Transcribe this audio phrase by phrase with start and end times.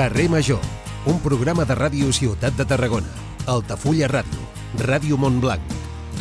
[0.00, 0.60] Carrer Major,
[1.04, 3.10] un programa de ràdio Ciutat de Tarragona,
[3.44, 4.38] Altafulla Ràdio,
[4.80, 5.74] Ràdio Montblanc,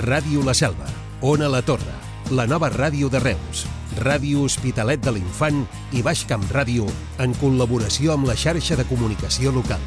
[0.04, 0.84] Ràdio La Selva,
[1.24, 1.94] Ona La Torre,
[2.36, 3.62] la nova ràdio de Reus,
[4.04, 5.62] Ràdio Hospitalet de l'Infant
[5.96, 6.90] i Baix Camp Ràdio
[7.24, 9.80] en col·laboració amb la xarxa de comunicació local.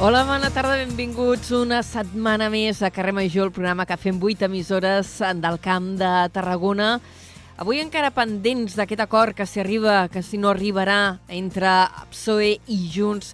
[0.00, 4.48] Hola, bona tarda, benvinguts una setmana més a Carrer Major, el programa que fem 8
[4.48, 6.94] emissores del Camp de Tarragona.
[7.54, 11.70] Avui encara pendents d'aquest acord que s'hi arriba, que si no arribarà entre
[12.10, 13.28] PSOE i Junts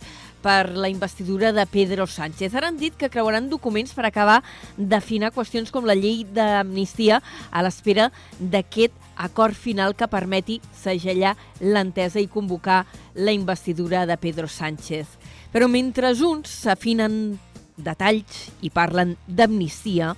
[0.44, 2.52] per la investidura de Pedro Sánchez.
[2.52, 4.42] Ara han dit que creuaran documents per acabar
[4.76, 12.20] d'afinar qüestions com la llei d'amnistia a l'espera d'aquest acord final que permeti segellar l'entesa
[12.20, 12.82] i convocar
[13.16, 15.16] la investidura de Pedro Sánchez.
[15.48, 17.38] Però mentre uns s'afinen
[17.80, 20.12] detalls i parlen d'amnistia,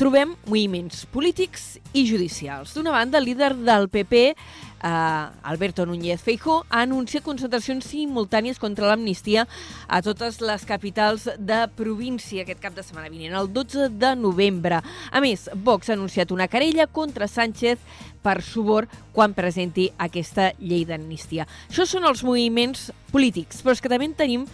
[0.00, 2.72] trobem moviments polítics i judicials.
[2.74, 8.88] D'una banda, el líder del PP, eh, Alberto Núñez Feijó, ha anunciat concentracions simultànies contra
[8.88, 9.46] l'amnistia
[9.86, 14.80] a totes les capitals de província aquest cap de setmana vinent, el 12 de novembre.
[15.10, 17.78] A més, Vox ha anunciat una querella contra Sánchez
[18.22, 21.46] per subor quan presenti aquesta llei d'amnistia.
[21.68, 24.46] Això són els moviments polítics, però és que també en tenim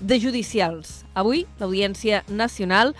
[0.00, 1.04] de judicials.
[1.14, 2.94] Avui, l'Audiència Nacional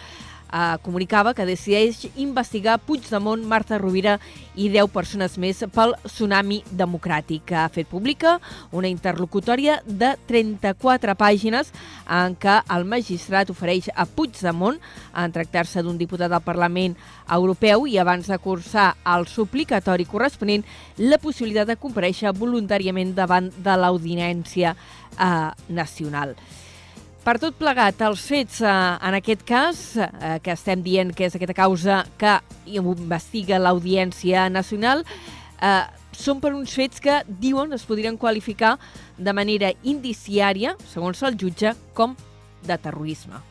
[0.52, 4.16] eh, comunicava que decideix investigar Puigdemont, Marta Rovira
[4.54, 7.52] i 10 persones més pel tsunami democràtic.
[7.52, 8.36] Ha fet pública
[8.72, 11.72] una interlocutòria de 34 pàgines
[12.08, 14.78] en què el magistrat ofereix a Puigdemont,
[15.16, 16.96] en tractar-se d'un diputat del Parlament
[17.32, 20.64] Europeu i abans de cursar el suplicatori corresponent,
[20.98, 26.36] la possibilitat de compareixer voluntàriament davant de l'Audiència eh, Nacional.
[27.26, 28.72] Per tot plegat, els fets eh,
[29.02, 32.36] en aquest cas, eh, que estem dient que és aquesta causa que
[32.70, 35.02] investiga l'Audiència Nacional,
[35.58, 35.80] eh,
[36.14, 38.76] són per uns fets que, diuen, es podrien qualificar
[39.18, 42.14] de manera indiciària, segons el jutge, com
[42.62, 43.42] de terrorisme.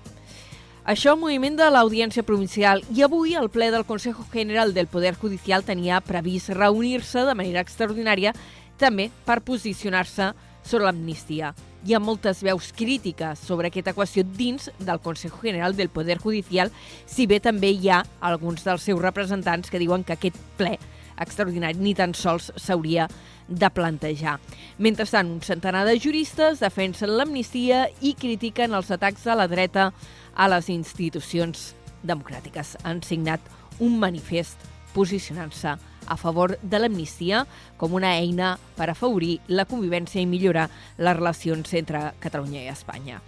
[0.88, 5.18] Això el moviment de l'Audiència Provincial i avui el ple del Consejo General del Poder
[5.20, 8.38] Judicial tenia previst reunir-se de manera extraordinària
[8.80, 10.32] també per posicionar-se
[10.64, 11.52] sobre l'amnistia
[11.86, 16.72] hi ha moltes veus crítiques sobre aquesta qüestió dins del Consejo General del Poder Judicial,
[17.06, 20.74] si bé també hi ha alguns dels seus representants que diuen que aquest ple
[21.22, 23.06] extraordinari ni tan sols s'hauria
[23.48, 24.40] de plantejar.
[24.82, 29.92] Mentrestant, un centenar de juristes defensen l'amnistia i critiquen els atacs a la dreta
[30.34, 32.80] a les institucions democràtiques.
[32.84, 33.46] Han signat
[33.80, 34.58] un manifest
[34.98, 35.78] posicionant-se
[36.08, 37.46] a favor de l'amnistia
[37.78, 43.22] com una eina per afavorir la convivència i millorar les relacions entre Catalunya i Espanya.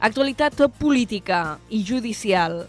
[0.00, 2.66] Actualitat política i judicial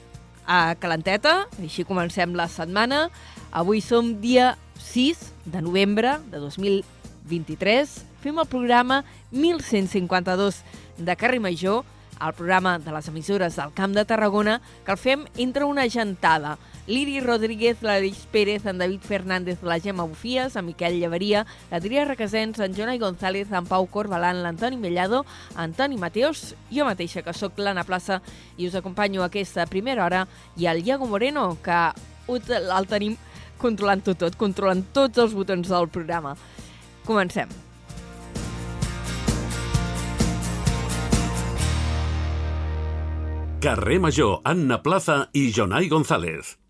[0.48, 3.08] a Calenteta, així comencem la setmana.
[3.52, 5.20] Avui som dia 6
[5.52, 7.98] de novembre de 2023.
[8.24, 10.64] Fem el programa 1152
[10.98, 11.84] de Carrer Major,
[12.22, 16.58] el programa de les emissores del Camp de Tarragona, que el fem entre una gentada
[16.88, 22.62] Liri Rodríguez, l'Aleix Pérez, en David Fernández, la Gemma Bufies, en Miquel Llevaria, l'Adrià Requesens,
[22.64, 25.26] en Jonai González, en Pau Corbalan, l'Antoni Mellado,
[25.56, 28.22] Antoni Mateos, jo mateixa, que sóc l'Anna Plaça,
[28.56, 30.26] i us acompanyo aquesta primera hora,
[30.56, 31.84] i el Iago Moreno, que
[32.32, 33.20] el tenim
[33.60, 36.38] controlant-ho tot, controlant tots els botons del programa.
[37.04, 37.67] Comencem.
[43.60, 46.67] Carrer Major, Anna Plaza i Jonai González.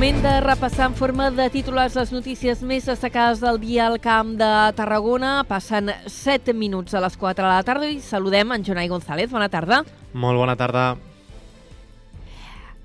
[0.00, 4.30] Moment de repassar en forma de titulars les notícies més destacades del dia al Camp
[4.40, 5.32] de Tarragona.
[5.44, 9.28] Passen 7 minuts a les 4 de la tarda i saludem en Jonai González.
[9.28, 9.82] Bona tarda.
[10.14, 10.86] Molt bona tarda.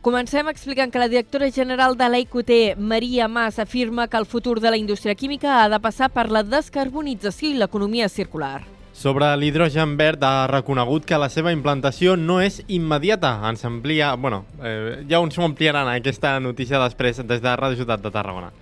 [0.03, 2.51] Comencem explicant que la directora general de l'EICUT,
[2.83, 6.43] Maria Mas, afirma que el futur de la indústria química ha de passar per la
[6.43, 8.74] descarbonització i l'economia circular.
[8.95, 13.33] Sobre l'hidrogen verd ha reconegut que la seva implantació no és immediata.
[13.49, 14.13] Ens amplia...
[14.15, 18.53] Bueno, eh, ja uns s'ho ampliaran aquesta notícia després des de Ràdio Ciutat de Tarragona.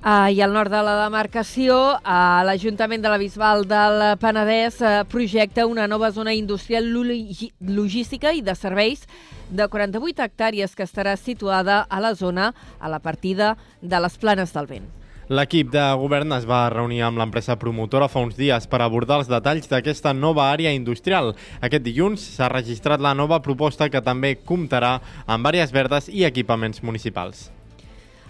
[0.00, 4.92] Uh, I al nord de la demarcació, uh, l'Ajuntament de la Bisbal del Penedès uh,
[5.08, 9.08] projecta una nova zona industrial logística i de serveis
[9.48, 14.52] de 48 hectàrees que estarà situada a la zona a la partida de les Planes
[14.56, 14.99] del Vent.
[15.30, 19.30] L'equip de govern es va reunir amb l'empresa promotora fa uns dies per abordar els
[19.30, 21.36] detalls d'aquesta nova àrea industrial.
[21.62, 24.96] Aquest dilluns s'ha registrat la nova proposta que també comptarà
[25.30, 27.46] amb àrees verdes i equipaments municipals.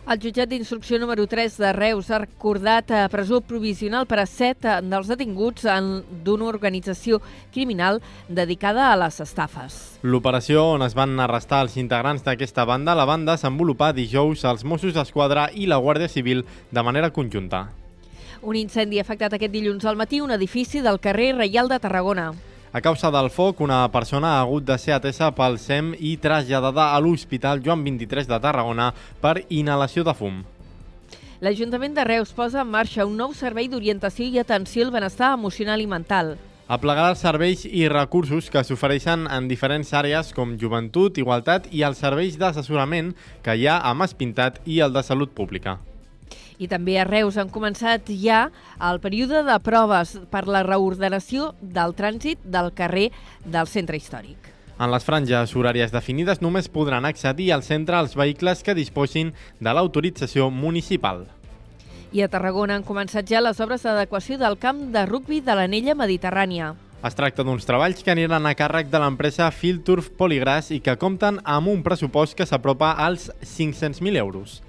[0.08, 4.64] El jutjat d'instrucció número 3 de Reus ha recordat a presó provisional per a set
[4.64, 7.20] eh, dels detinguts en- d'una organització
[7.52, 10.00] criminal dedicada a les estafes.
[10.02, 14.94] L'operació on es van arrestar els integrants d'aquesta banda la van desenvolupar dijous els Mossos
[14.94, 17.69] d'Esquadra i la Guàrdia Civil de manera conjunta.
[18.43, 22.32] Un incendi ha afectat aquest dilluns al matí un edifici del carrer Reial de Tarragona.
[22.72, 26.93] A causa del foc, una persona ha hagut de ser atesa pel SEM i traslladada
[26.94, 30.37] a l'Hospital Joan 23 de Tarragona per inhalació de fum.
[31.43, 35.82] L'Ajuntament de Reus posa en marxa un nou servei d'orientació i atenció al benestar emocional
[35.82, 36.37] i mental.
[36.70, 41.99] Aplegarà els serveis i recursos que s'ofereixen en diferents àrees com joventut, igualtat i els
[41.99, 45.81] serveis d'assessorament que hi ha a Mas Pintat i el de Salut Pública.
[46.60, 48.50] I també a Reus han començat ja
[48.84, 53.08] el període de proves per la reordenació del trànsit del carrer
[53.46, 54.50] del centre històric.
[54.80, 59.74] En les franges horàries definides només podran accedir al centre els vehicles que disposin de
[59.76, 61.26] l'autorització municipal.
[62.12, 65.96] I a Tarragona han començat ja les obres d'adequació del camp de rugbi de l'anella
[65.96, 66.74] mediterrània.
[67.00, 71.38] Es tracta d'uns treballs que aniran a càrrec de l'empresa Filturf Poligràs i que compten
[71.44, 74.60] amb un pressupost que s'apropa als 500.000 euros.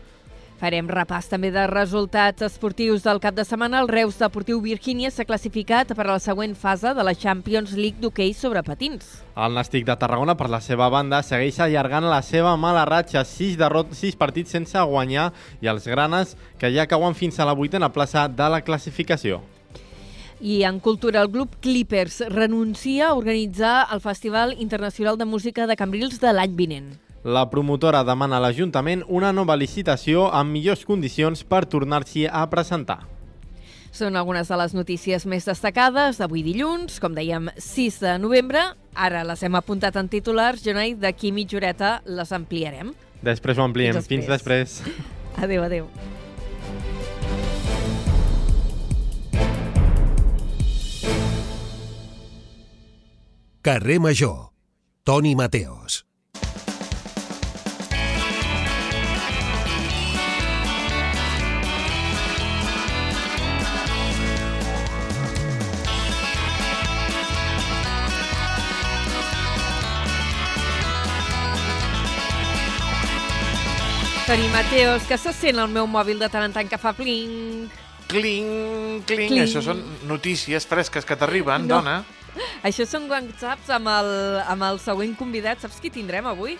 [0.61, 3.79] Farem repàs també de resultats esportius del cap de setmana.
[3.81, 7.97] El Reus Deportiu Virgínia s'ha classificat per a la següent fase de la Champions League
[7.97, 9.23] d'hoquei sobre patins.
[9.33, 13.57] El Nàstic de Tarragona, per la seva banda, segueix allargant la seva mala ratxa, 6,
[13.57, 15.31] derrot, 6 partits sense guanyar,
[15.65, 19.41] i els granes, que ja cauen fins a la vuitena plaça de la classificació.
[20.45, 25.75] I en cultura, el grup Clippers renuncia a organitzar el Festival Internacional de Música de
[25.75, 26.91] Cambrils de l'any vinent.
[27.23, 33.03] La promotora demana a l'Ajuntament una nova licitació amb millors condicions per tornar-s'hi a presentar.
[33.93, 38.63] Són algunes de les notícies més destacades d'avui dilluns, com dèiem, 6 de novembre.
[38.95, 42.95] Ara les hem apuntat en titulars, Jonai, d'aquí mitja horeta les ampliarem.
[43.21, 43.99] Després ho ampliem.
[43.99, 44.81] Fins Fins després.
[45.37, 45.91] Adéu, adéu.
[53.61, 54.49] Carrer Major.
[55.05, 56.10] Toni Mateos.
[74.27, 77.65] Toni Mateos, que se sent el meu mòbil de tant en tant que fa pling.
[78.11, 79.41] Cling, cling, Cling.
[79.43, 81.79] Això són notícies fresques que t'arriben, No.
[81.81, 81.97] dona.
[82.67, 84.11] Això són whatsapps amb el,
[84.47, 85.59] amb el següent convidat.
[85.63, 86.57] Saps qui tindrem avui?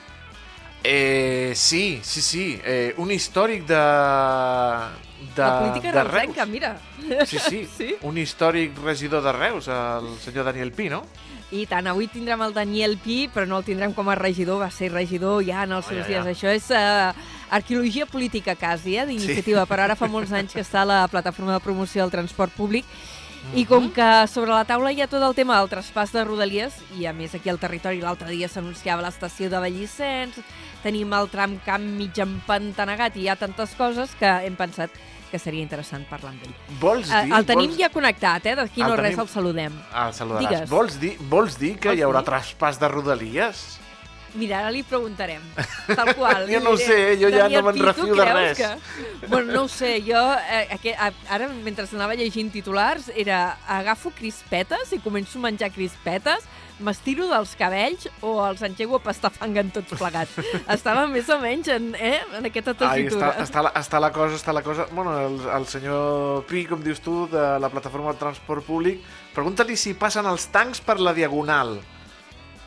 [0.84, 2.46] Eh, sí, sí, sí.
[2.66, 3.82] Eh, un històric de...
[5.36, 6.48] de la política de Reus.
[6.50, 6.76] mira.
[7.26, 7.96] Sí, sí, Sí?
[8.02, 11.04] Un històric regidor de Reus, el senyor Daniel Pi, no?
[11.52, 14.72] I tant, avui tindrem el Daniel Pi, però no el tindrem com a regidor, va
[14.72, 16.24] ser regidor ja en els Oh, seus ja, ja.
[16.24, 16.38] dies.
[16.38, 17.12] Això és uh,
[17.52, 21.54] arqueologia política quasi, eh, d'iniciativa, però ara fa molts anys que està a la plataforma
[21.54, 22.86] de promoció del transport públic
[23.58, 26.76] i com que sobre la taula hi ha tot el tema del traspàs de Rodalies,
[27.00, 30.36] i a més aquí al territori l'altre dia s'anunciava l'estació de Vallissens,
[30.84, 34.92] tenim el tram camp mig empantanegat i hi ha tantes coses que hem pensat
[35.32, 36.54] que seria interessant parlar amb ell.
[36.80, 37.34] Vols Eh, dir...
[37.34, 37.80] el tenim vols...
[37.80, 38.56] ja connectat, eh?
[38.56, 39.74] D'aquí El no res tenim- el saludem.
[39.94, 40.50] Ah, el saludaràs.
[40.50, 40.70] Digues.
[40.70, 42.28] Vols dir, vols dir que Vols hi haurà dir?
[42.30, 43.80] traspàs de Rodalies?
[44.34, 45.44] Mira, ara li preguntarem,
[45.90, 46.48] tal qual.
[46.52, 48.58] Jo no ho sé, jo ja no me'n refio de res.
[48.58, 49.28] Que...
[49.28, 54.94] Bueno, no ho sé, jo eh, aquest, ara mentre anava llegint titulars era agafo crispetes
[54.96, 56.48] i començo a menjar crispetes,
[56.82, 60.40] m'estiro dels cabells o els engego a pastar fang en tots plegats.
[60.76, 63.34] Estava més o menys en, eh, en aquesta Ai, tessitura.
[63.36, 64.88] està, està, la, està la cosa, està la cosa...
[64.96, 69.04] Bueno, el, el senyor Pi, com dius tu, de la plataforma de transport públic,
[69.36, 71.80] pregunta-li si passen els tancs per la diagonal,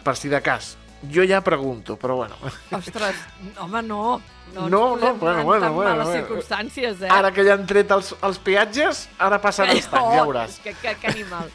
[0.05, 0.75] per si de cas.
[1.13, 2.37] Jo ja pregunto, però bueno.
[2.71, 3.17] Ostres,
[3.59, 4.21] home, no.
[4.55, 6.13] No, No, no, bueno, en bueno, bueno, bueno.
[6.13, 7.09] circumstàncies, eh?
[7.11, 10.59] Ara que ja han tret els, els peatges, ara passen els tancs, ja veuràs.
[10.63, 11.51] Que, que, que animal.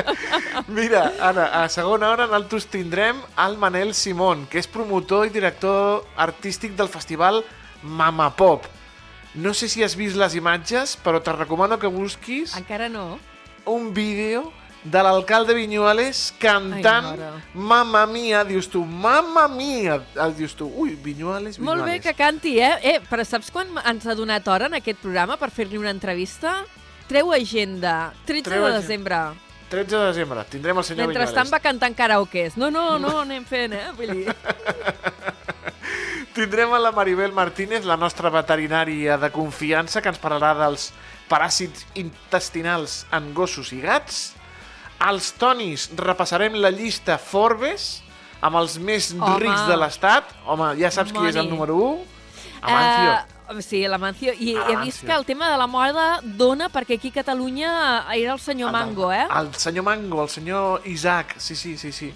[0.68, 6.06] Mira, ara, a segona hora nosaltres tindrem el Manel Simón, que és promotor i director
[6.16, 7.42] artístic del festival
[7.82, 8.64] Mama Pop.
[9.34, 13.18] No sé si has vist les imatges, però te recomano que busquis Encara no.
[13.66, 14.48] un vídeo
[14.84, 17.42] de l'alcalde Viñuales cantant Ai.
[17.54, 21.60] Mamma Mia, dius tu, Mamma Mia, el dius tu, ui, Viñuales, Viñuales.
[21.60, 22.78] Molt bé que canti, eh?
[22.82, 23.00] eh?
[23.10, 26.62] Però saps quan ens ha donat hora en aquest programa per fer-li una entrevista?
[27.10, 28.80] Treu agenda, 13 Treu de agenda.
[28.80, 29.20] desembre.
[29.70, 31.52] 13 de desembre, tindrem el senyor Mentrestant Viñuales.
[31.52, 32.56] va cantant karaokes.
[32.56, 33.90] No, no, no, anem fent, eh?
[33.96, 34.34] Vull dir...
[36.34, 40.92] Tindrem a la Maribel Martínez, la nostra veterinària de confiança, que ens parlarà dels
[41.28, 44.30] paràsits intestinals en gossos i gats.
[45.00, 48.02] Als Tonis repassarem la llista Forbes
[48.44, 49.38] amb els més Home.
[49.40, 50.24] rics de l'estat.
[50.46, 51.50] Home, ja saps qui és el Money.
[51.50, 52.04] número 1?
[52.62, 53.12] Amancio.
[53.12, 54.32] Eh, Sí, l'Amancio.
[54.38, 54.80] I he Amancio.
[54.84, 58.68] vist que el tema de la moda dona perquè aquí a Catalunya era el senyor
[58.68, 59.26] El Mango, eh?
[59.40, 62.14] El senyor Mango, el senyor Isaac, sí, sí, sí, sí.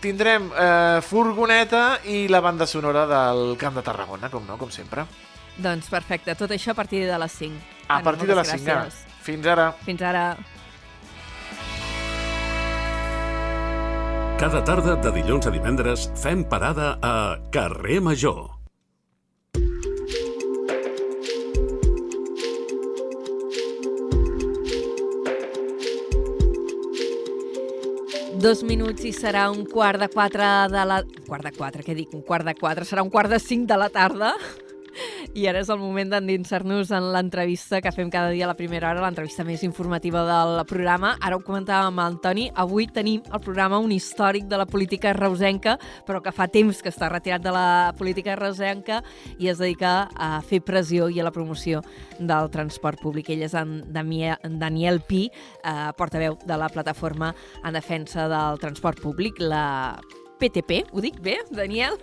[0.00, 5.06] Tindrem eh, furgoneta i la banda sonora del Camp de Tarragona, com no, com sempre.
[5.56, 7.56] Doncs perfecte, tot això a partir de les 5.
[7.88, 8.70] A partir de les moltes 5.
[8.76, 9.06] gràcies.
[9.22, 9.72] Fins ara.
[9.86, 10.36] Fins ara.
[14.42, 18.40] Cada tarda de dilluns a divendres fem parada a Carrer Major.
[28.42, 30.98] Dos minuts i serà un quart de quatre de la...
[31.28, 32.10] Quart de quatre, què dic?
[32.10, 32.82] Un quart de quatre.
[32.82, 34.34] Serà un quart de cinc de la tarda.
[35.32, 38.90] I ara és el moment d'endinsar-nos en l'entrevista que fem cada dia a la primera
[38.90, 41.14] hora, l'entrevista més informativa del programa.
[41.24, 42.44] Ara ho comentàvem amb el Toni.
[42.60, 46.92] Avui tenim al programa un històric de la política reusenca, però que fa temps que
[46.92, 49.00] està retirat de la política reusenca
[49.38, 51.80] i es dedica a fer pressió i a la promoció
[52.20, 53.32] del transport públic.
[53.32, 55.30] Ell és en Daniel Pi,
[55.64, 57.32] eh, portaveu de la plataforma
[57.64, 59.96] en defensa del transport públic, la
[60.42, 61.98] PTP, ho dic bé, Daniel?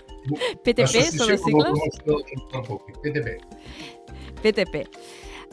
[0.63, 1.99] PTP són les sigles?
[3.03, 3.35] PTP.
[4.39, 4.85] PTP.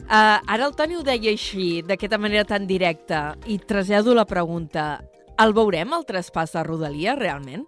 [0.07, 5.01] Uh, ara el Toni ho deia així, d'aquesta manera tan directa, i trasllado la pregunta.
[5.43, 7.65] El veurem, el traspàs de Rodalia, realment?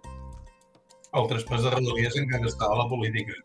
[1.12, 3.36] El traspàs de Rodalies encara està a la política.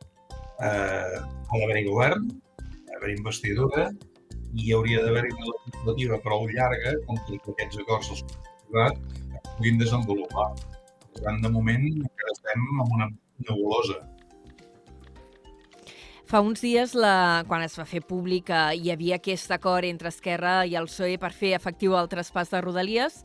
[0.63, 2.29] Eh, ha d'haver-hi govern,
[2.61, 3.89] ha d'haver-hi investidura,
[4.55, 8.23] i hauria d'haver-hi una legislativa prou llarga com perquè aquests acords els
[9.57, 10.53] puguin desenvolupar.
[11.21, 13.09] Tant, de moment, encara estem en una
[13.47, 14.01] nebulosa.
[16.25, 20.09] Fa uns dies, la, quan es va fer públic que hi havia aquest acord entre
[20.09, 23.21] Esquerra i el PSOE per fer efectiu el traspàs de Rodalies,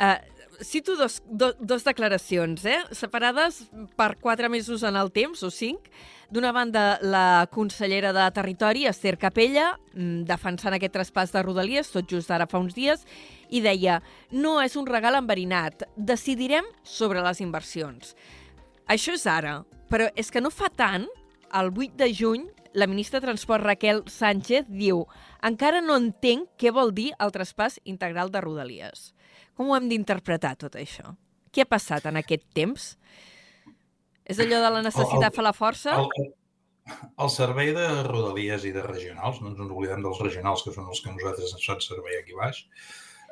[0.00, 0.16] eh,
[0.62, 3.64] cito dos, do, dos declaracions, eh, separades
[3.96, 5.88] per quatre mesos en el temps, o cinc.
[6.30, 12.08] D'una banda, la consellera de Territori, Esther Capella, mm, defensant aquest traspàs de Rodalies, tot
[12.10, 13.04] just ara fa uns dies,
[13.50, 18.16] i deia no és un regal enverinat, decidirem sobre les inversions.
[18.88, 21.06] Això és ara, però és que no fa tant,
[21.54, 25.06] el 8 de juny, la ministra de Transport Raquel Sánchez diu
[25.46, 29.13] encara no entenc què vol dir el traspàs integral de Rodalies.
[29.54, 31.14] Com ho hem d'interpretar, tot això?
[31.54, 32.94] Què ha passat en aquest temps?
[34.24, 35.94] És allò de la necessitat El- fa la força?
[36.00, 36.32] El,
[37.24, 40.88] el servei de Rodalies i de regionals, no ens en oblidem dels regionals, que són
[40.90, 42.64] els que nosaltres ens fan servei aquí baix,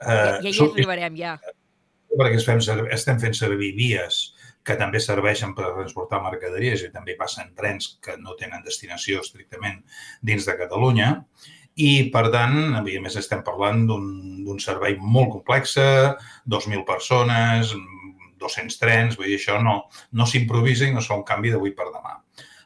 [0.02, 1.34] eh, ja hi són- arribarem, ja.
[2.12, 2.60] perquè es fem,
[2.92, 8.14] estem fent servir vies que també serveixen per transportar mercaderies i també passen trens que
[8.20, 9.80] no tenen destinació estrictament
[10.22, 11.24] dins de Catalunya.
[11.80, 17.72] I, per tant, a més estem parlant d'un servei molt complex, 2.000 persones,
[18.42, 19.78] 200 trens, vull dir, això no,
[20.12, 22.18] no s'improvisa i no es fa un canvi d'avui per demà.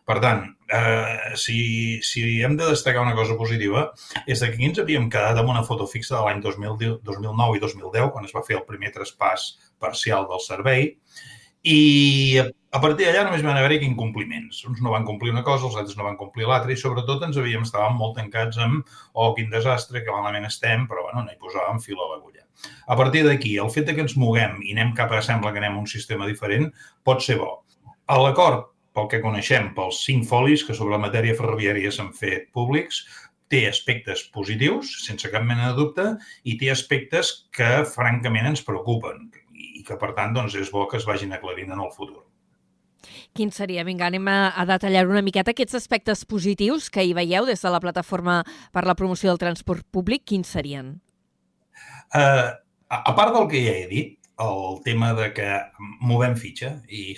[0.06, 1.60] Per tant, eh, si,
[2.06, 3.88] si hem de destacar una cosa positiva,
[4.26, 7.62] és que aquí ens havíem quedat amb una foto fixa de l'any 2010 2009 i
[7.64, 9.48] 2010, quan es va fer el primer traspàs
[9.82, 10.92] parcial del servei,
[11.66, 14.62] i a- partir d'allà només van haver-hi incompliments.
[14.68, 17.38] Uns no van complir una cosa, els altres no van complir l'altra, i sobretot ens
[17.40, 21.40] havíem, estàvem molt tancats amb oh, quin desastre, que malament estem, però bueno, no hi
[21.42, 22.44] posàvem fil a l'agulla.
[22.86, 25.74] A partir d'aquí, el fet que ens moguem i anem cap a, sembla que anem
[25.74, 26.70] a un sistema diferent,
[27.04, 27.64] pot ser bo.
[28.06, 32.46] A l'acord, pel que coneixem, pels cinc folis que sobre la matèria ferroviària s'han fet
[32.56, 33.02] públics,
[33.52, 36.06] té aspectes positius, sense cap mena de dubte,
[36.44, 39.28] i té aspectes que, francament, ens preocupen
[39.86, 42.24] que, per tant, doncs, és bo que es vagin aclarint en el futur.
[43.36, 43.84] Quin seria?
[43.86, 47.72] Vinga, anem a, a detallar una miqueta aquests aspectes positius que hi veieu des de
[47.72, 48.40] la plataforma
[48.74, 50.24] per la promoció del transport públic.
[50.26, 50.96] Quins serien?
[52.14, 52.54] Uh,
[52.88, 55.48] a a part del que ja he dit, el tema de que
[56.04, 57.14] movem fitxa i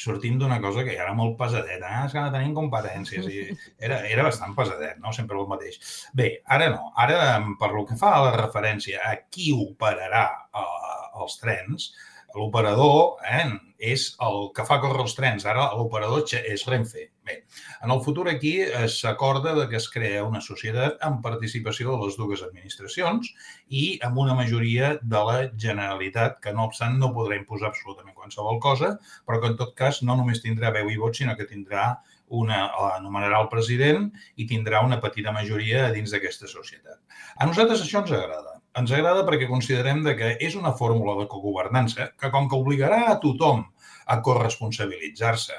[0.00, 1.82] sortim d'una cosa que ja era molt pesadet.
[1.84, 3.26] Ah, és que no tenim competències.
[3.26, 5.12] I era, era bastant pesadet, no?
[5.12, 5.80] Sempre el mateix.
[6.16, 6.92] Bé, ara no.
[6.96, 7.18] Ara,
[7.60, 10.24] per lo que fa a la referència a qui operarà
[10.54, 11.90] uh, els trens,
[12.34, 13.48] l'operador eh,
[13.80, 15.46] és el que fa córrer els trens.
[15.48, 17.06] Ara l'operador és Renfe.
[17.26, 17.38] Bé,
[17.84, 22.18] en el futur aquí eh, s'acorda que es crea una societat amb participació de les
[22.20, 23.32] dues administracions
[23.68, 28.60] i amb una majoria de la Generalitat, que no obstant no podrà imposar absolutament qualsevol
[28.60, 28.94] cosa,
[29.26, 31.94] però que en tot cas no només tindrà veu i vot, sinó que tindrà
[32.30, 34.06] una, anomenarà el president
[34.36, 37.00] i tindrà una petita majoria dins d'aquesta societat.
[37.36, 38.49] A nosaltres això ens agrada.
[38.78, 43.00] Ens agrada perquè considerem de que és una fórmula de cogovernança que, com que obligarà
[43.10, 43.64] a tothom
[44.06, 45.56] a corresponsabilitzar-se,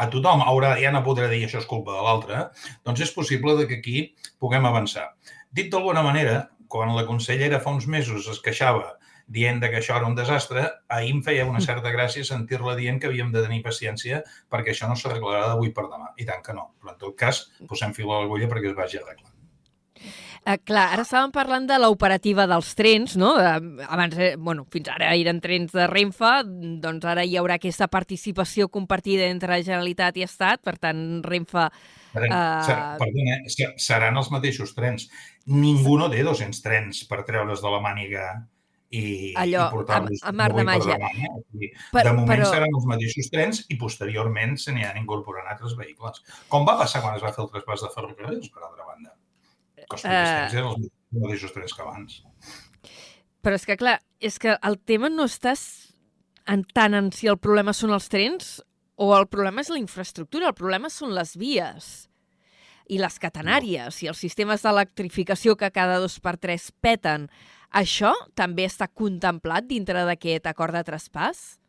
[0.00, 2.40] a tothom haurà, ja no podrà dir això és culpa de l'altre,
[2.86, 4.06] doncs és possible de que aquí
[4.42, 5.12] puguem avançar.
[5.52, 8.96] Dit d'alguna manera, quan la consellera fa uns mesos es queixava
[9.30, 13.10] dient que això era un desastre, ahir em feia una certa gràcia sentir-la dient que
[13.10, 16.10] havíem de tenir paciència perquè això no s'arreglarà d'avui per demà.
[16.18, 16.72] I tant que no.
[16.80, 19.39] Però en tot cas, posem fil a l'agulla perquè es vagi arreglant.
[20.48, 23.34] Eh, clar, ara estàvem parlant de l'operativa dels trens, no?
[23.36, 23.56] Eh,
[23.92, 26.30] abans, eh, bueno, fins ara eren trens de Renfe,
[26.80, 31.66] doncs ara hi haurà aquesta participació compartida entre Generalitat i Estat, per tant, Renfe...
[32.10, 32.22] Uh...
[32.98, 33.68] Perdona, eh?
[33.78, 35.10] seran els mateixos trens.
[35.46, 38.24] Ningú no té 200 trens per treure's de la màniga
[38.90, 40.96] i, Allò, i portar-los a, a mar de màgia.
[40.98, 41.70] Demà, eh?
[41.92, 42.50] per, de moment però...
[42.50, 46.24] seran els mateixos trens i posteriorment se n'hi han incorporat altres vehicles.
[46.50, 49.14] Com va passar quan es va fer el traspàs de ferrocarrils, per altra banda?
[49.90, 50.58] Que els primers uh...
[50.58, 52.20] eren els mateixos trens que abans.
[53.40, 55.54] Però és que, clar, és que el tema no està
[56.50, 58.58] en tant en si el problema són els trens
[59.00, 61.90] o el problema és la infraestructura, el problema són les vies
[62.90, 67.28] i les catenàries i els sistemes d'electrificació que cada dos per tres peten.
[67.70, 71.60] Això també està contemplat dintre d'aquest acord de traspàs?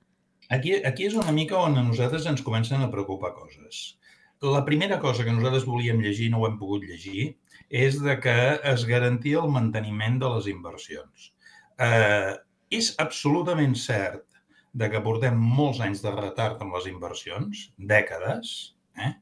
[0.52, 4.00] Aquí, aquí és una mica on a nosaltres ens comencen a preocupar coses.
[4.42, 7.36] La primera cosa que nosaltres volíem llegir no ho hem pogut llegir
[7.72, 8.38] és de que
[8.74, 11.32] es garantia el manteniment de les inversions.
[11.80, 12.34] Eh,
[12.72, 14.28] és absolutament cert
[14.74, 18.52] de que portem molts anys de retard amb les inversions, dècades,
[19.00, 19.14] eh?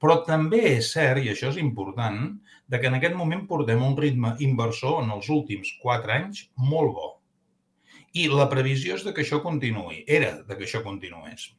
[0.00, 2.34] però també és cert, i això és important,
[2.68, 6.92] de que en aquest moment portem un ritme inversor en els últims quatre anys molt
[6.96, 7.12] bo.
[8.16, 11.50] I la previsió és de que això continuï, era de que això continués.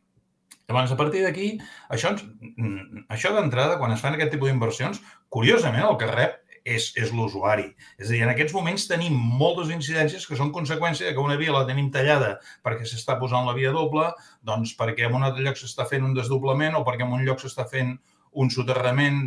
[0.69, 1.47] Llavors, a partir d'aquí,
[1.89, 5.01] això, mm, això d'entrada, quan es fan aquest tipus d'inversions,
[5.33, 7.65] curiosament el que rep és, és l'usuari.
[7.97, 11.39] És a dir, en aquests moments tenim moltes incidències que són conseqüència de que una
[11.39, 12.35] via la tenim tallada
[12.65, 14.11] perquè s'està posant la via doble,
[14.45, 17.41] doncs perquè en un altre lloc s'està fent un desdoblament o perquè en un lloc
[17.41, 17.95] s'està fent
[18.31, 19.23] un soterrament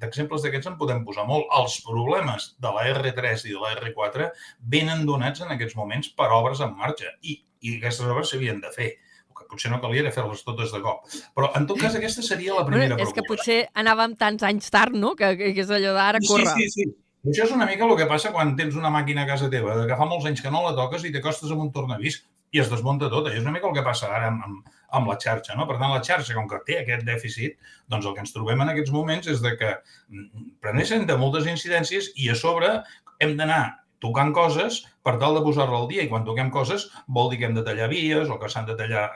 [0.00, 1.44] d'exemples d'aquests en podem posar molt.
[1.58, 4.30] Els problemes de la R3 i de la R4
[4.60, 8.72] venen donats en aquests moments per obres en marxa i, i aquestes obres s'havien de
[8.72, 8.94] fer
[9.38, 11.06] que potser no calia fer-les totes de cop.
[11.36, 14.70] Però, en tot cas, aquesta seria la primera bueno, És que potser anàvem tants anys
[14.72, 16.54] tard, no?, que, que, és allò d'ara córrer.
[16.54, 16.94] Sí, sí, sí.
[17.26, 19.98] Això és una mica el que passa quan tens una màquina a casa teva, que
[19.98, 22.20] fa molts anys que no la toques i t'acostes amb un tornavís
[22.54, 23.26] i es desmunta tot.
[23.26, 25.56] Això és una mica el que passa ara amb, amb, amb la xarxa.
[25.58, 25.66] No?
[25.66, 27.56] Per tant, la xarxa, com que té aquest dèficit,
[27.90, 31.50] doncs el que ens trobem en aquests moments és de que mm, preneixen de moltes
[31.50, 32.70] incidències i a sobre
[33.18, 33.64] hem d'anar
[34.04, 37.48] tocant coses per tal de posar-la al dia i quan toquem coses vol dir que
[37.48, 39.08] hem de tallar vies o que s'han de tallar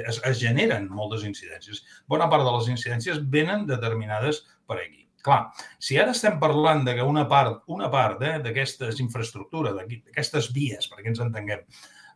[0.00, 1.82] es, es generen moltes incidències.
[2.08, 5.06] Bona part de les incidències venen determinades per aquí.
[5.20, 5.50] Clar,
[5.82, 10.88] si ara estem parlant de que una part, una part eh, d'aquestes infraestructures, d'aquestes vies,
[10.88, 11.66] perquè ens entenguem,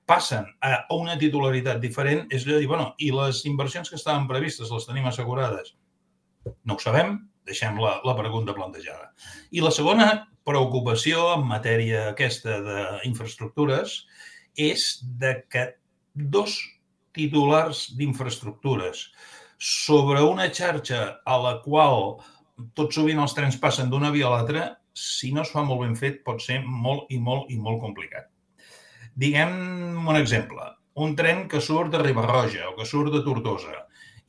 [0.09, 4.29] passen a una titularitat diferent, és allò de dir, bueno, i les inversions que estaven
[4.29, 5.75] previstes les tenim assegurades?
[6.65, 7.17] No ho sabem,
[7.49, 9.13] deixem la, la pregunta plantejada.
[9.53, 10.09] I la segona
[10.45, 14.03] preocupació en matèria aquesta d'infraestructures
[14.61, 14.87] és
[15.21, 15.71] de que
[16.15, 16.57] dos
[17.15, 19.09] titulars d'infraestructures
[19.59, 22.17] sobre una xarxa a la qual
[22.79, 25.95] tot sovint els trens passen d'una via a l'altra, si no es fa molt ben
[25.99, 28.31] fet, pot ser molt i molt i molt complicat.
[29.15, 29.55] Diguem
[30.07, 30.67] un exemple.
[30.95, 33.81] Un tren que surt de Ribarroja o que surt de Tortosa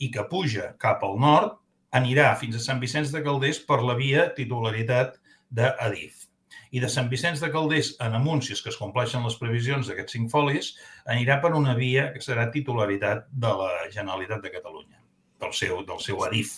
[0.02, 1.60] i que puja cap al nord
[1.94, 5.20] anirà fins a Sant Vicenç de Calders per la via titularitat
[5.54, 6.26] d'Adif
[6.76, 9.88] i de Sant Vicenç de Calders en amunt, si és que es compleixen les previsions
[9.88, 10.74] d'aquests cinc folis,
[11.12, 15.00] anirà per una via que serà titularitat de la Generalitat de Catalunya,
[15.44, 16.58] del seu, del seu ADIF,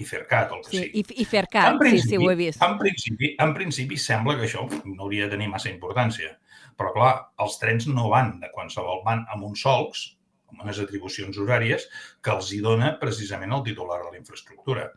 [0.00, 1.02] i Fercat, el que sí, sigui.
[1.02, 2.62] I, i Fercat, sí, sí, ho he vist.
[2.64, 6.32] En principi, en principi sembla que això no hauria de tenir massa importància.
[6.80, 7.12] Però, clar,
[7.44, 10.06] els trens no van de qualsevol, van amb uns solcs,
[10.48, 11.84] amb unes atribucions horàries,
[12.24, 14.88] que els hi dona precisament el titular de la infraestructura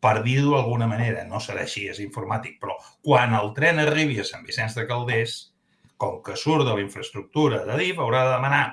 [0.00, 4.26] per dir-ho d'alguna manera, no serà així, és informàtic, però quan el tren arribi a
[4.26, 5.38] Sant Vicenç de Calders,
[5.98, 8.64] com que surt de la infraestructura de DIF, haurà de demanar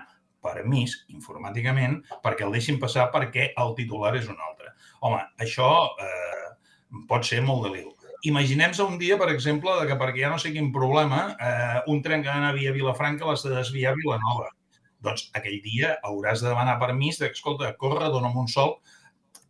[0.45, 4.75] permís informàticament perquè el deixin passar perquè el titular és un altre.
[5.01, 5.69] Home, això
[6.01, 6.49] eh,
[7.09, 7.91] pot ser molt de liu.
[8.25, 12.01] Imaginem-se un dia, per exemple, de que perquè ja no sé quin problema, eh, un
[12.05, 14.51] tren que anava via Vilafranca l'has de desviar a Vilanova.
[15.05, 18.77] Doncs aquell dia hauràs de demanar permís de, escolta, corre, dona'm un sol,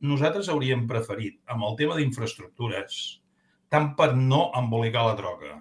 [0.07, 2.99] nosaltres hauríem preferit, amb el tema d'infraestructures,
[3.73, 5.55] tant per no embolicar la troca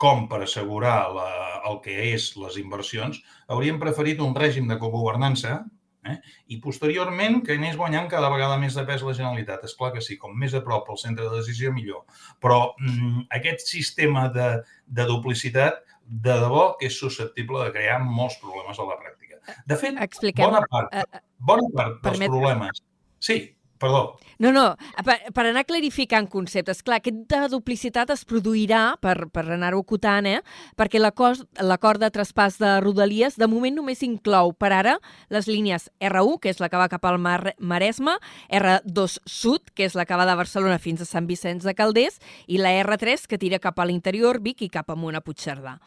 [0.00, 1.28] com per assegurar la,
[1.68, 3.18] el que és les inversions,
[3.52, 5.58] hauríem preferit un règim de cogovernança
[6.08, 6.16] eh?
[6.54, 9.66] i posteriorment que anés guanyant cada vegada més de pes la Generalitat.
[9.68, 12.06] És clar que sí, com més a prop el centre de decisió, millor.
[12.40, 14.48] Però mm, aquest sistema de,
[14.88, 19.36] de duplicitat, de debò que és susceptible de crear molts problemes a la pràctica.
[19.68, 20.48] De fet, Expliquem.
[20.48, 22.32] bona part, eh, eh, bona part dels Permet...
[22.32, 22.86] problemes...
[23.20, 23.42] Sí,
[23.80, 24.18] Perdó.
[24.40, 24.64] No, no,
[25.04, 26.82] per, per anar clarificant conceptes.
[26.84, 30.42] Clar, aquesta duplicitat es produirà, per, per anar-ho acotant, eh?
[30.76, 34.98] perquè l'acord de traspàs de Rodalies de moment només inclou per ara
[35.32, 38.18] les línies R1, que és la que va cap al Mar Maresme,
[38.60, 42.20] R2 Sud, que és la que va de Barcelona fins a Sant Vicenç de Calders,
[42.48, 45.78] i la R3, que tira cap a l'interior, Vic i cap amunt a Puigcerdà.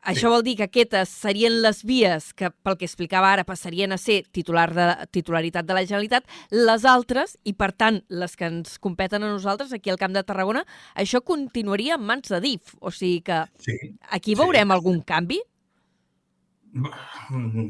[0.00, 3.98] Això vol dir que aquestes serien les vies que, pel que explicava ara, passarien a
[4.00, 8.78] ser titular de, titularitat de la Generalitat, les altres, i per tant les que ens
[8.80, 10.64] competen a nosaltres aquí al Camp de Tarragona,
[10.96, 12.74] això continuaria en mans de DIF.
[12.80, 13.76] O sigui que sí,
[14.08, 14.78] aquí veurem sí.
[14.78, 15.42] algun canvi?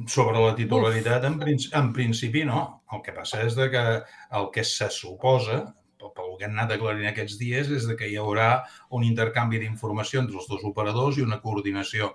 [0.07, 2.85] Sobre la titularitat, en, en principi no.
[2.95, 3.85] El que passa és de que
[4.39, 5.65] el que se suposa,
[6.17, 8.51] pel que han anat aclarint aquests dies és de que hi haurà
[8.97, 12.15] un intercanvi d'informació entre els dos operadors i una coordinació.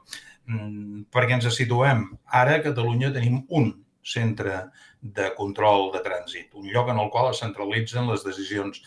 [0.50, 2.06] Mm, perquè ens situem,
[2.42, 3.72] ara a Catalunya tenim un
[4.06, 4.66] centre
[5.02, 8.82] de control de trànsit, un lloc en el qual es centralitzen les decisions.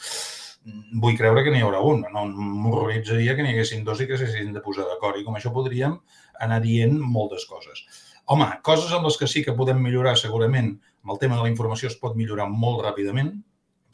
[0.65, 4.19] Mm, vull creure que n'hi haurà un, no m'horroritzaria que n'hi haguessin dos i que
[4.19, 5.19] s'hagin de posar d'acord.
[5.19, 5.99] I com això podríem
[6.47, 7.85] anar dient moltes coses.
[8.29, 11.53] Home, coses amb les que sí que podem millorar segurament, amb el tema de la
[11.53, 13.39] informació es pot millorar molt ràpidament,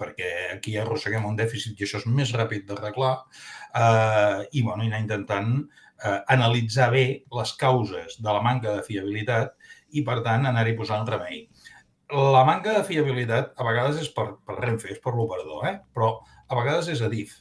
[0.00, 3.14] perquè aquí arrosseguem un dèficit i això és més ràpid d'arreglar,
[3.80, 5.54] eh, i bueno, anar intentant
[6.04, 7.04] eh, analitzar bé
[7.38, 9.54] les causes de la manca de fiabilitat
[9.94, 11.46] i, per tant, anar-hi posant remei.
[12.14, 15.78] La manca de fiabilitat a vegades és per, per Renfe, és per l'operador, eh?
[15.94, 16.12] però
[16.48, 17.38] a vegades és Adif,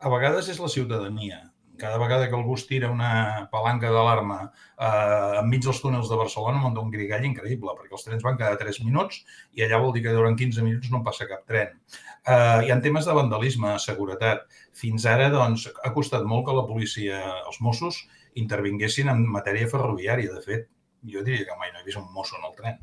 [0.00, 1.44] a vegades és la ciutadania,
[1.80, 6.60] cada vegada que algú es tira una palanca d'alarma eh, enmig dels túnels de Barcelona
[6.62, 9.22] munta un grigall increïble, perquè els trens van cada 3 minuts
[9.56, 11.72] i allà vol dir que durant 15 minuts no passa cap tren.
[12.20, 14.44] Eh, hi ha temes de vandalisme, seguretat.
[14.76, 18.02] Fins ara doncs, ha costat molt que la policia, els Mossos,
[18.40, 20.36] intervinguessin en matèria ferroviària.
[20.36, 20.68] De fet,
[21.14, 22.78] jo diria que mai no he vist un mosso en el tren.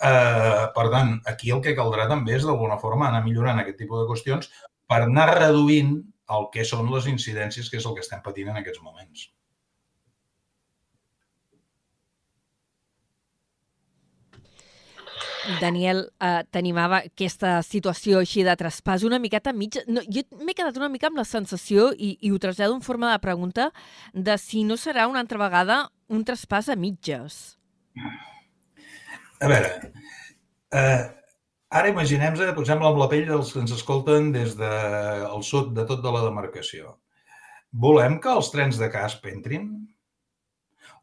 [0.00, 4.00] Eh, per tant, aquí el que caldrà també és d'alguna forma anar millorant aquest tipus
[4.00, 4.48] de qüestions
[4.88, 5.98] per anar reduint
[6.36, 9.28] el que són les incidències, que és el que estem patint en aquests moments.
[15.60, 19.78] Daniel, eh, t'animava aquesta situació així de traspàs una miqueta mig...
[19.88, 23.10] No, jo m'he quedat una mica amb la sensació, i, i ho trasllado en forma
[23.12, 23.70] de pregunta,
[24.12, 25.80] de si no serà una altra vegada
[26.12, 27.40] un traspàs a mitges.
[29.40, 29.72] A veure,
[30.76, 31.19] eh,
[31.70, 35.84] Ara imaginem-nos, posem-la amb la pell dels que ens escolten des del de, sud de
[35.86, 36.96] tot de la demarcació.
[37.84, 39.68] Volem que els trens de casp entrin?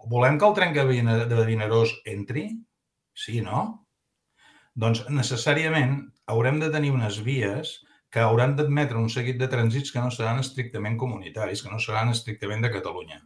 [0.04, 2.50] O volem que el tren de Vinaròs entri?
[3.16, 3.62] Sí, no?
[4.76, 6.02] Doncs necessàriament
[6.34, 7.78] haurem de tenir unes vies
[8.12, 12.12] que hauran d'admetre un seguit de trànsits que no seran estrictament comunitaris, que no seran
[12.12, 13.22] estrictament de Catalunya.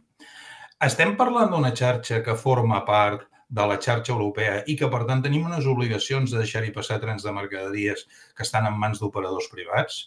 [0.82, 3.26] Estem parlant d'una xarxa que forma part
[3.58, 7.26] de la xarxa europea i que, per tant, tenim unes obligacions de deixar-hi passar trens
[7.26, 9.98] de mercaderies que estan en mans d'operadors privats?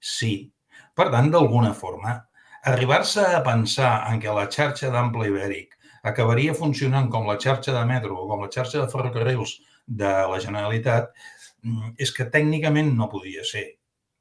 [0.00, 0.34] Sí.
[0.96, 2.16] Per tant, d'alguna forma,
[2.72, 7.84] arribar-se a pensar en què la xarxa d'ample ibèric acabaria funcionant com la xarxa de
[7.88, 11.10] metro o com la xarxa de ferrocarrils de la Generalitat
[11.62, 13.66] mm, és que tècnicament no podia ser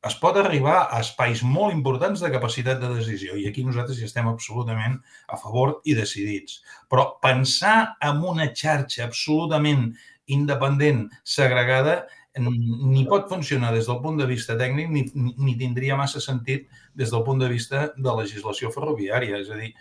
[0.05, 4.05] es pot arribar a espais molt importants de capacitat de decisió i aquí nosaltres hi
[4.07, 6.59] estem absolutament a favor i decidits.
[6.91, 9.89] Però pensar en una xarxa absolutament
[10.35, 12.03] independent, segregada,
[12.37, 17.11] ni pot funcionar des del punt de vista tècnic ni, ni tindria massa sentit des
[17.13, 19.39] del punt de vista de legislació ferroviària.
[19.39, 19.71] És a dir,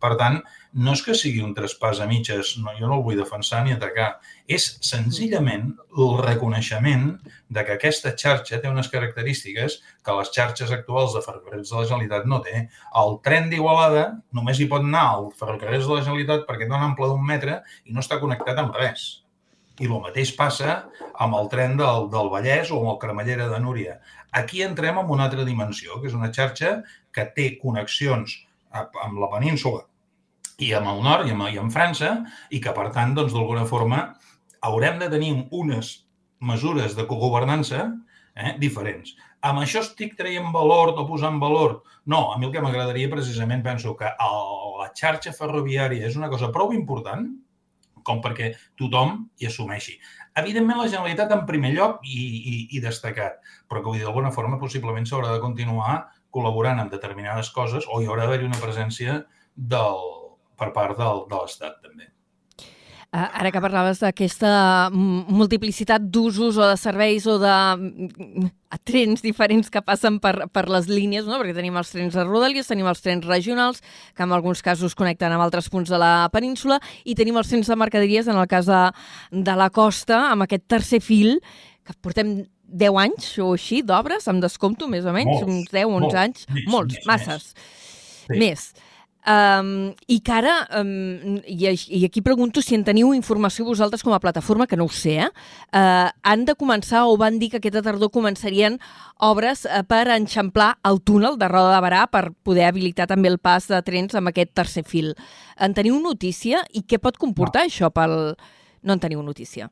[0.00, 0.38] per tant,
[0.84, 3.74] no és que sigui un traspàs a mitges, no, jo no el vull defensar ni
[3.74, 4.08] atacar,
[4.46, 7.06] és senzillament el reconeixement
[7.50, 11.86] de que aquesta xarxa té unes característiques que les xarxes actuals de ferrocarrils de la
[11.88, 12.66] Generalitat no té.
[13.02, 14.04] El tren d'Igualada
[14.36, 17.60] només hi pot anar al ferrocarrils de la Generalitat perquè té un ample d'un metre
[17.84, 19.08] i no està connectat amb res.
[19.80, 20.82] I el mateix passa
[21.24, 23.96] amb el tren del, del Vallès o amb el Cremallera de Núria.
[24.30, 26.76] Aquí entrem en una altra dimensió, que és una xarxa
[27.16, 28.36] que té connexions
[28.72, 29.86] amb la península
[30.60, 32.12] i amb el nord i amb, i amb França
[32.50, 34.04] i que, per tant, doncs, d'alguna forma
[34.66, 35.92] haurem de tenir unes
[36.40, 37.86] mesures de cogovernança
[38.36, 39.14] eh, diferents.
[39.40, 41.80] Amb això estic traient valor o posant valor?
[42.04, 44.42] No, a mi el que m'agradaria precisament penso que el,
[44.80, 47.28] la xarxa ferroviària és una cosa prou important
[48.04, 49.96] com perquè tothom hi assumeixi.
[50.40, 55.08] Evidentment, la Generalitat en primer lloc i, i, i destacat, però que d'alguna forma possiblement
[55.08, 55.98] s'haurà de continuar
[56.34, 59.20] col·laborant amb determinades coses o hi haurà d'haver una presència
[59.54, 60.00] del,
[60.58, 62.10] per part del, de l'Estat també.
[63.10, 64.50] Uh, ara que parlaves d'aquesta
[64.94, 67.54] multiplicitat d'usos o de serveis o de
[68.86, 71.40] trens diferents que passen per, per les línies, no?
[71.40, 73.82] perquè tenim els trens de Rodalies, tenim els trens regionals,
[74.14, 77.66] que en alguns casos connecten amb altres punts de la península, i tenim els trens
[77.66, 78.84] de mercaderies, en el cas de,
[79.34, 81.40] de la costa, amb aquest tercer fil,
[81.82, 85.90] que portem 10 anys o així d'obres, em descompto més o menys, Molts, uns 10,
[85.90, 87.50] 11 molts, anys, més, molts, més, masses,
[88.30, 88.38] Sí.
[88.38, 88.70] més.
[89.20, 94.14] Um, I que ara, um, i, i aquí pregunto si en teniu informació vosaltres com
[94.16, 95.28] a plataforma, que no ho sé, eh?
[95.76, 98.78] Uh, han de començar o van dir que aquesta tardor començarien
[99.20, 103.36] obres uh, per enxamplar el túnel de Roda de Barà per poder habilitar també el
[103.38, 105.12] pas de trens amb aquest tercer fil.
[105.60, 107.74] En teniu notícia i què pot comportar no.
[107.74, 108.16] això pel...
[108.80, 109.68] No en teniu notícia.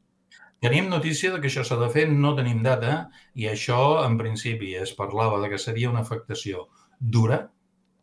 [0.64, 2.96] Tenim notícia de que això s'ha de fer, no tenim data,
[3.34, 6.66] i això, en principi, es parlava de que seria una afectació
[6.98, 7.46] dura,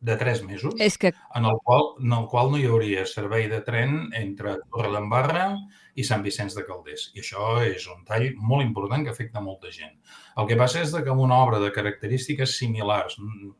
[0.06, 3.48] de tres mesos, És que en el qual, en el qual no hi hauria servei
[3.50, 5.48] de tren entre Torredembarra
[5.96, 7.10] i Sant Vicenç de Calders.
[7.16, 9.96] I això és un tall molt important que afecta molta gent.
[10.38, 13.54] El que passa és de que amb una obra de característiques similars, mm,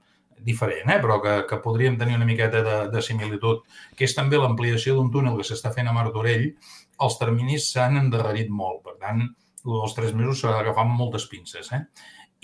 [0.46, 1.00] diferent, eh?
[1.02, 3.64] però que, que podríem tenir una miqueta de, de similitud,
[3.98, 6.52] que és també l'ampliació d'un túnel que s'està fent a Martorell,
[7.02, 8.84] els terminis s'han endarrerit molt.
[8.86, 9.24] Per tant,
[9.66, 11.72] els tres mesos s'ha d'agafar amb moltes pinces.
[11.76, 11.82] Eh?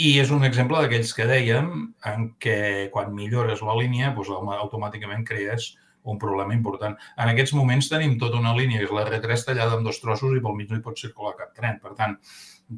[0.02, 1.72] I és un exemple d'aquells que dèiem
[2.12, 6.96] en què quan millores la línia doncs, automàticament crees un problema important.
[7.18, 10.34] En aquests moments tenim tota una línia, que és la R3, tallada en dos trossos
[10.34, 11.78] i pel mig no hi pot circular cap tren.
[11.84, 12.18] Per tant,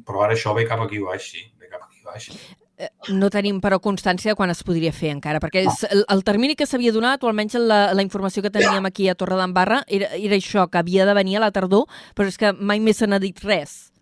[0.04, 2.28] però ara això ve cap aquí baix, sí, ve cap aquí baix.
[2.78, 6.24] Eh, no tenim, però, constància de quan es podria fer encara, perquè és, el, el
[6.26, 10.12] termini que s'havia donat, o almenys la, la informació que teníem aquí a Torredembarra, era,
[10.18, 13.10] era això, que havia de venir a la tardor, però és que mai més se
[13.10, 13.94] n'ha dit res.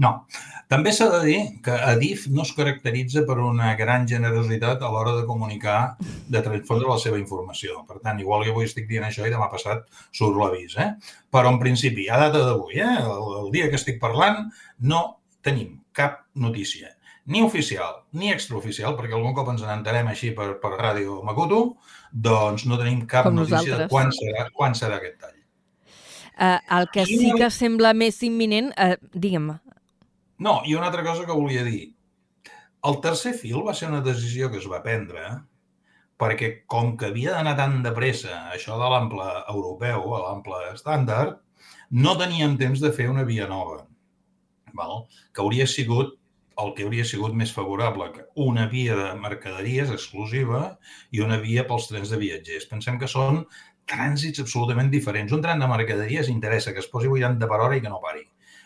[0.00, 0.24] No.
[0.66, 5.12] També s'ha de dir que Adif no es caracteritza per una gran generositat a l'hora
[5.14, 7.84] de comunicar, de transfondre la seva informació.
[7.86, 10.74] Per tant, igual que avui estic dient això i demà passat surt l'avís.
[10.82, 10.88] Eh?
[11.30, 12.90] Però, en principi, a data d'avui, eh?
[13.04, 14.48] el, el dia que estic parlant,
[14.82, 15.04] no
[15.46, 16.90] tenim cap notícia
[17.26, 21.62] ni oficial ni extraoficial, perquè algun cop ens n'entarem així per, per Ràdio Makuto,
[22.12, 23.86] doncs no tenim cap Com notícia nosaltres.
[23.86, 25.40] de quan serà, quan serà aquest tall.
[26.34, 29.52] Uh, el que sí que sembla més imminent, uh, digue'm,
[30.44, 31.94] No, i una altra cosa que volia dir.
[32.84, 35.22] El tercer fil va ser una decisió que es va prendre
[36.20, 41.38] perquè com que havia d'anar tan de pressa això de l'ample europeu, a l'ample estàndard,
[41.90, 43.84] no teníem temps de fer una via nova,
[44.74, 45.06] val?
[45.32, 46.14] que hauria sigut
[46.62, 50.64] el que hauria sigut més favorable, que una via de mercaderies exclusiva
[51.10, 52.68] i una via pels trens de viatgers.
[52.70, 53.42] Pensem que són
[53.90, 55.34] trànsits absolutament diferents.
[55.34, 58.24] Un tren de mercaderies interessa que es posi 80 per hora i que no pari.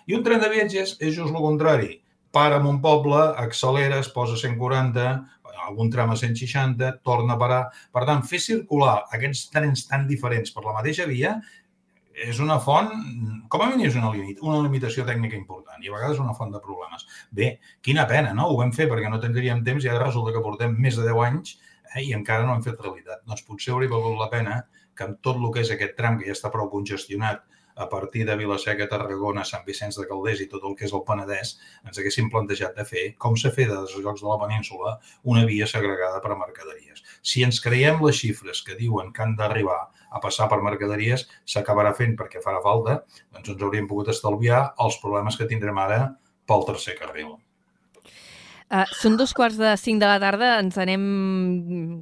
[0.09, 1.99] I un tren de viatgers és just el contrari.
[2.33, 5.09] Para en un poble, accelera, es posa a 140,
[5.69, 7.63] algun tram a 160, torna a parar.
[7.93, 11.39] Per tant, fer circular aquests trens tan diferents per la mateixa via
[12.27, 12.91] és una font,
[13.53, 16.53] com a mínim és una, limit, una limitació tècnica important i a vegades una font
[16.55, 17.07] de problemes.
[17.31, 17.51] Bé,
[17.85, 18.49] quina pena, no?
[18.51, 21.23] Ho vam fer perquè no tindríem temps i ara resulta que portem més de 10
[21.29, 21.55] anys
[21.95, 23.23] eh, i encara no hem fet realitat.
[23.29, 24.63] Doncs potser hauria valgut la pena
[24.99, 27.47] que amb tot el que és aquest tram, que ja està prou congestionat,
[27.79, 31.05] a partir de Vilaseca, Tarragona, Sant Vicenç de Calders i tot el que és el
[31.07, 31.53] Penedès,
[31.87, 35.69] ens haguéssim plantejat de fer, com s'ha fet als llocs de la península, una via
[35.71, 37.05] segregada per a mercaderies.
[37.23, 39.79] Si ens creiem les xifres que diuen que han d'arribar
[40.11, 43.03] a passar per mercaderies, s'acabarà fent perquè farà falta,
[43.35, 46.01] doncs ens hauríem pogut estalviar els problemes que tindrem ara
[46.49, 47.37] pel tercer carril.
[48.69, 51.05] Uh, són dos quarts de cinc de la tarda, ens anem...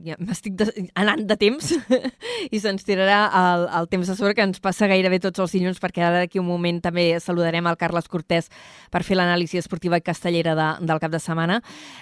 [0.03, 0.67] Ja, M'estic de...
[0.99, 1.69] anant de temps
[2.55, 5.79] i se'ns tirarà el, el temps de sobre que ens passa gairebé tots els dilluns
[5.79, 8.51] perquè ara d'aquí un moment també saludarem el Carles Cortés
[8.91, 11.61] per fer l'anàlisi esportiva i castellera de, del cap de setmana.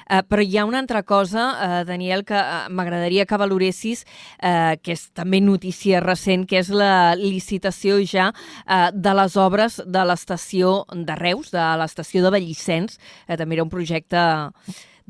[0.09, 4.07] Uh, però hi ha una altra cosa, uh, Daniel, que uh, m'agradaria que valoressis,
[4.41, 9.83] uh, que és també notícia recent, que és la licitació ja uh, de les obres
[9.85, 12.97] de l'estació de Reus, de l'estació de Vallissens.
[13.29, 14.25] Uh, també era un projecte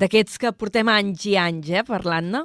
[0.01, 2.43] d'aquests que portem anys i anys eh, parlant-ne?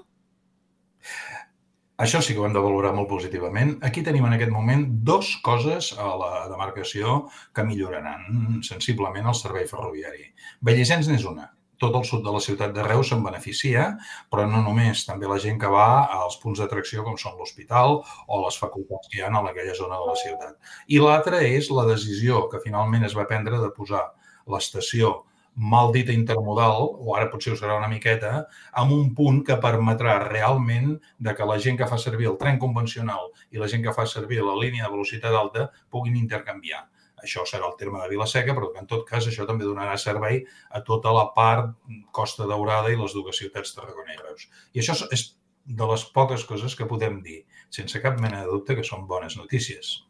[2.00, 3.74] Això sí que ho hem de valorar molt positivament.
[3.84, 9.66] Aquí tenim en aquest moment dos coses a la demarcació que milloraran sensiblement el servei
[9.68, 10.30] ferroviari.
[10.64, 11.50] Vallissens n'és una.
[11.80, 13.84] Tot el sud de la ciutat de Reus se'n beneficia,
[14.32, 15.86] però no només, també la gent que va
[16.22, 20.00] als punts d'atracció com són l'hospital o les facultats que hi ha en aquella zona
[20.00, 20.56] de la ciutat.
[20.88, 24.06] I l'altra és la decisió que finalment es va prendre de posar
[24.48, 25.18] l'estació
[25.60, 28.46] mal dita intermodal, o ara potser ho serà una miqueta,
[28.82, 32.58] amb un punt que permetrà realment de que la gent que fa servir el tren
[32.62, 36.86] convencional i la gent que fa servir la línia de velocitat alta puguin intercanviar.
[37.20, 40.80] Això serà el terme de Vilaseca, però en tot cas això també donarà servei a
[40.86, 41.74] tota la part
[42.16, 44.48] Costa Daurada i les dues ciutats Reus.
[44.72, 45.26] I això és
[45.64, 49.36] de les poques coses que podem dir, sense cap mena de dubte que són bones
[49.36, 50.09] notícies.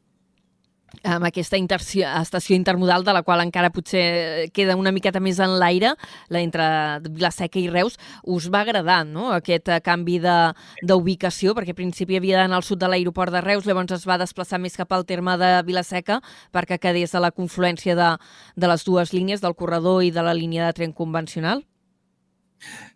[1.04, 5.94] Amb aquesta estació intermodal de la qual encara potser queda una miqueta més en l'aire,
[6.28, 6.64] la entre
[7.06, 9.30] Vilaseca i Reus, us va agradar no?
[9.32, 13.96] aquest canvi d'ubicació, perquè al principi havia d'anar al sud de l'aeroport de Reus, llavors
[13.96, 16.20] es va desplaçar més cap al terme de Vilaseca
[16.52, 18.12] perquè quedés a la confluència de,
[18.56, 21.64] de les dues línies, del corredor i de la línia de tren convencional?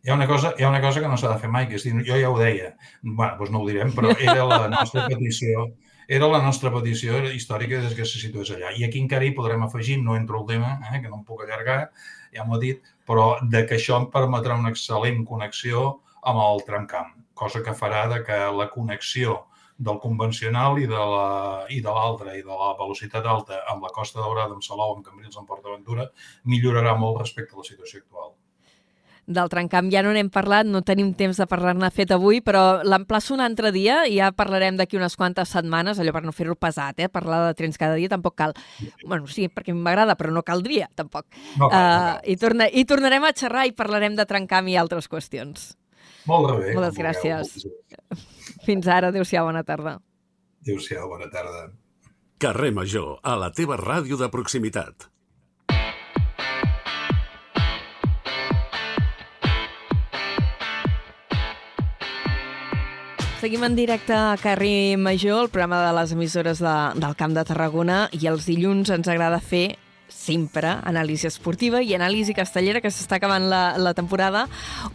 [0.05, 1.79] Hi ha una cosa, hi ha una cosa que no s'ha de fer mai, que
[1.79, 5.07] és dir, jo ja ho deia, bueno, doncs no ho direm, però era la nostra
[5.09, 5.71] petició
[6.09, 8.73] era la nostra petició històrica des que se situés allà.
[8.77, 11.45] I aquí encara hi podrem afegir, no entro el tema, eh, que no em puc
[11.45, 11.91] allargar,
[12.35, 15.87] ja m'ho he dit, però de que això em permetrà una excel·lent connexió
[16.25, 19.45] amb el tramcamp, cosa que farà de que la connexió
[19.77, 24.63] del convencional i de l'altre, i de la velocitat alta amb la Costa Daurada, amb
[24.63, 26.09] Salou, amb Cambrils, amb PortAventura,
[26.45, 28.24] millorarà molt respecte a la situació actual
[29.27, 33.35] del trencamp ja no n'hem parlat, no tenim temps de parlar-ne fet avui, però l'emplaço
[33.35, 37.01] un altre dia i ja parlarem d'aquí unes quantes setmanes, allò per no fer-ho pesat,
[37.01, 37.09] eh?
[37.09, 38.53] parlar de trens cada dia tampoc cal.
[39.07, 41.27] bueno, sí, perquè m'agrada, però no caldria, tampoc.
[41.57, 42.21] No, uh, no cal.
[42.25, 45.73] I, torna, I tornarem a xerrar i parlarem de trencamp i altres qüestions.
[46.29, 46.75] Molt bé.
[46.77, 47.65] Moltes gràcies.
[48.65, 49.99] Fins ara, adéu-siau, bona tarda.
[50.65, 51.69] Adéu-siau, bona tarda.
[52.41, 55.09] Carrer Major, a la teva ràdio de proximitat.
[63.45, 67.43] Seguim en directe a Carrer Major, el programa de les emissores de, del Camp de
[67.45, 69.77] Tarragona, i els dilluns ens agrada fer
[70.09, 74.47] sempre anàlisi esportiva i anàlisi castellera, que s'està acabant la, la temporada.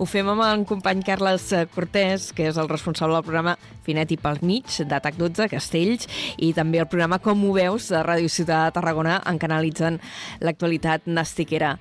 [0.01, 3.53] Ho fem amb el company Carles Cortés, que és el responsable del programa
[3.85, 6.09] Finet i pel mig, d'Atac 12, Castells,
[6.41, 10.01] i també el programa Com ho veus, de Ràdio Ciutat de Tarragona, en què analitzen
[10.41, 11.75] l'actualitat nastiquera.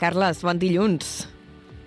[0.00, 1.26] Carles, bon dilluns.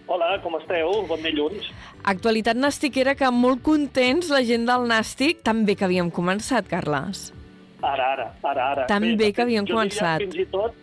[0.09, 0.89] Hola, com esteu?
[1.05, 1.67] Bon dilluns.
[2.09, 7.27] Actualitat nastiquera que molt contents la gent del nàstic, tan bé que havíem començat, Carles.
[7.85, 8.85] Ara, ara, ara, ara.
[8.89, 10.25] Tan bé, bé que havíem jo començat.
[10.25, 10.73] fins i tot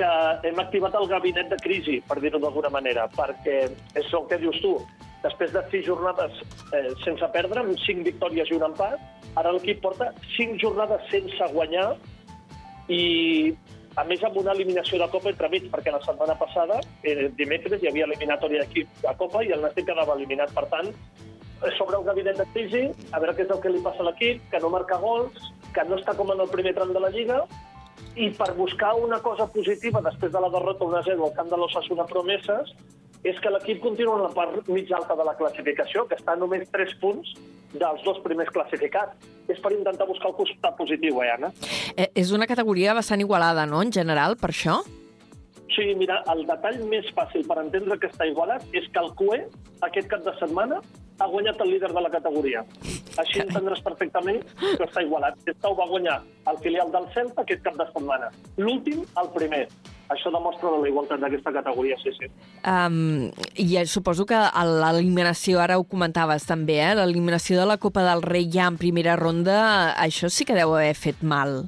[0.00, 0.08] que
[0.48, 3.58] hem activat el gabinet de crisi, per dir-ho d'alguna manera, perquè
[4.00, 4.78] és el que dius tu.
[5.20, 6.40] Després de sis jornades
[6.72, 8.96] eh, sense perdre, amb cinc victòries i un empat,
[9.36, 11.90] ara l'equip porta cinc jornades sense guanyar
[12.88, 13.52] i
[14.00, 17.82] a més amb una eliminació de Copa entre mig, perquè la setmana passada, eh, dimecres,
[17.82, 20.54] hi havia eliminatòria d'equip de Copa i el Nàstic quedava eliminat.
[20.56, 20.88] Per tant,
[21.76, 24.40] sobre el gabinet de crisi, a veure què és el que li passa a l'equip,
[24.52, 27.42] que no marca gols, que no està com en el primer tram de la Lliga,
[28.16, 32.08] i per buscar una cosa positiva després de la derrota 1-0 al camp de l'Ossassuna
[32.08, 32.72] Promeses,
[33.24, 36.70] és que l'equip continua en la part mig alta de la classificació, que està només
[36.72, 37.34] 3 punts
[37.72, 39.28] dels dos primers classificats.
[39.50, 41.52] És per intentar buscar el costat positiu, eh, Anna?
[41.96, 44.80] Eh, és una categoria bastant igualada, no?, en general, per això?
[45.70, 49.44] Sí, mira, el detall més fàcil per entendre que està igualat és que el CUE,
[49.86, 50.80] aquest cap de setmana,
[51.20, 52.64] ha guanyat el líder de la categoria.
[53.20, 55.38] Així entendràs perfectament que està igualat.
[55.44, 56.18] Aquesta ho va guanyar
[56.50, 58.30] el filial del Celta aquest cap de setmana.
[58.56, 59.66] L'últim, el primer.
[60.10, 62.26] Això demostra la igualtat d'aquesta categoria, sí, sí.
[62.66, 66.96] Um, I suposo que l'eliminació, ara ho comentaves també, eh?
[66.98, 69.60] l'eliminació de la Copa del Rei ja en primera ronda,
[69.94, 71.62] això sí que deu haver fet mal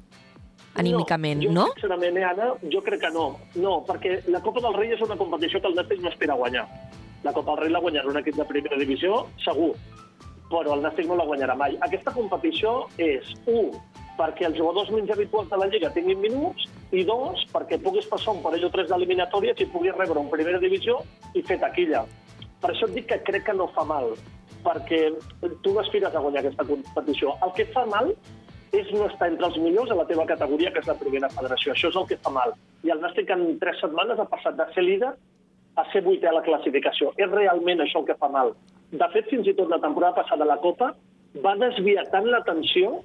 [0.74, 1.68] anímicament, no?
[1.68, 3.28] Jo, sincerament, eh, Anna, jo crec que no.
[3.54, 6.66] No, perquè la Copa del Rei és una competició que el Nàstic no espera guanyar.
[7.22, 9.72] La Copa del Rei la guanyarà un equip de primera divisió, segur,
[10.50, 11.76] però el Nàstic no la guanyarà mai.
[11.86, 13.70] Aquesta competició és, un,
[14.18, 18.34] perquè els jugadors menys habituals de la Lliga tinguin minuts i dos, perquè puguis passar
[18.36, 21.00] un parell o tres d'eliminatòries i puguis rebre un primera divisió
[21.34, 22.04] i fer taquilla.
[22.62, 24.12] Per això et dic que crec que no fa mal,
[24.62, 25.08] perquè
[25.64, 27.34] tu no aspires a guanyar aquesta competició.
[27.42, 28.12] El que fa mal
[28.72, 31.74] és no estar entre els millors a la teva categoria, que és la primera federació.
[31.74, 32.54] Això és el que fa mal.
[32.86, 35.12] I el Nàstic en tres setmanes ha passat de ser líder
[35.76, 37.12] a ser vuitè a la classificació.
[37.16, 38.54] És realment això el que fa mal.
[38.92, 40.92] De fet, fins i tot la temporada passada la Copa
[41.44, 42.98] va desviar tant l'atenció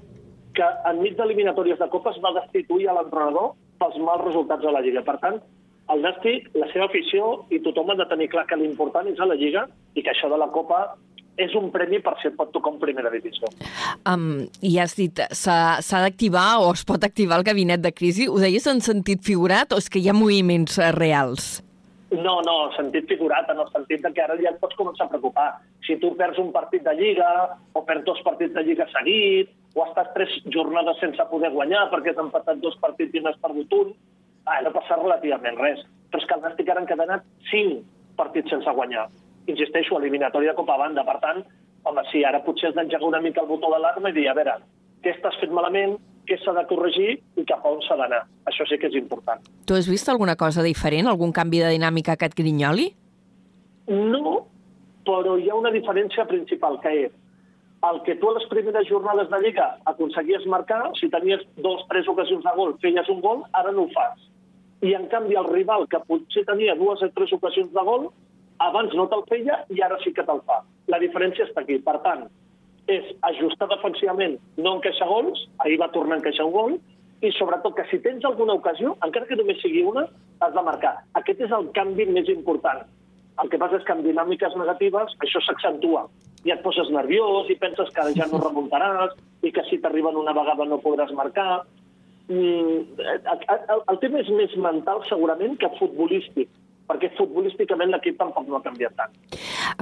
[0.57, 4.81] que enmig d'eliminatòries de Copa es va destituir a l'entrenador pels mals resultats de la
[4.85, 5.03] Lliga.
[5.05, 5.41] Per tant,
[5.93, 9.29] el Nàstic, la seva afició i tothom ha de tenir clar que l'important és a
[9.29, 10.81] la Lliga i que això de la Copa
[11.37, 13.49] és un premi per si et pot tocar en primera divisió.
[14.09, 18.25] Um, I has dit, s'ha d'activar o es pot activar el gabinet de crisi.
[18.27, 21.59] Ho deies en sentit figurat o és que hi ha moviments eh, reals?
[22.07, 25.47] No, no, sentit figurat, en el sentit que ara ja et pots començar a preocupar.
[25.85, 27.29] Si tu perds un partit de Lliga,
[27.75, 32.13] o perds dos partits de Lliga seguit, o estàs tres jornades sense poder guanyar perquè
[32.13, 33.93] has empatat dos partits i n'has perdut un,
[34.49, 35.83] ah, no passa relativament res.
[36.09, 37.85] Però és que el Nàstic ara han quedat cinc
[38.17, 39.05] partits sense guanyar.
[39.47, 41.05] Insisteixo, eliminatòria de Copa Banda.
[41.05, 41.43] Per tant,
[41.85, 44.57] home, sí, ara potser has d'engegar una mica el botó d'alarma i dir, a veure,
[45.03, 45.95] què estàs fent malament,
[46.27, 48.23] què s'ha de corregir i cap a on s'ha d'anar.
[48.49, 49.45] Això sí que és important.
[49.67, 52.89] Tu has vist alguna cosa diferent, algun canvi de dinàmica que et grinyoli?
[53.87, 54.41] No,
[55.07, 57.15] però hi ha una diferència principal, que és
[57.91, 62.07] el que tu a les primeres jornades de Lliga aconseguies marcar, si tenies dos, tres
[62.07, 64.17] ocasions de gol, feies un gol, ara no ho fas.
[64.81, 68.09] I, en canvi, el rival, que potser tenia dues o tres ocasions de gol,
[68.63, 70.61] abans no te'l feia i ara sí que te'l fa.
[70.91, 71.79] La diferència està aquí.
[71.85, 72.27] Per tant,
[72.87, 76.77] és ajustar defensivament, no encaixar gols, ahir va tornar a encaixar un gol,
[77.21, 80.05] i sobretot que si tens alguna ocasió, encara que només sigui una,
[80.39, 80.93] has de marcar.
[81.19, 82.85] Aquest és el canvi més important.
[83.41, 86.07] El que passa és que en dinàmiques negatives això s'accentua.
[86.47, 90.35] I et poses nerviós i penses que ja no remuntaràs i que si t'arriben una
[90.37, 91.65] vegada no podràs marcar.
[92.27, 96.49] Mm, el, el tema és més mental segurament que futbolístic
[96.87, 99.15] perquè futbolísticament l'equip tampoc no ha canviat tant.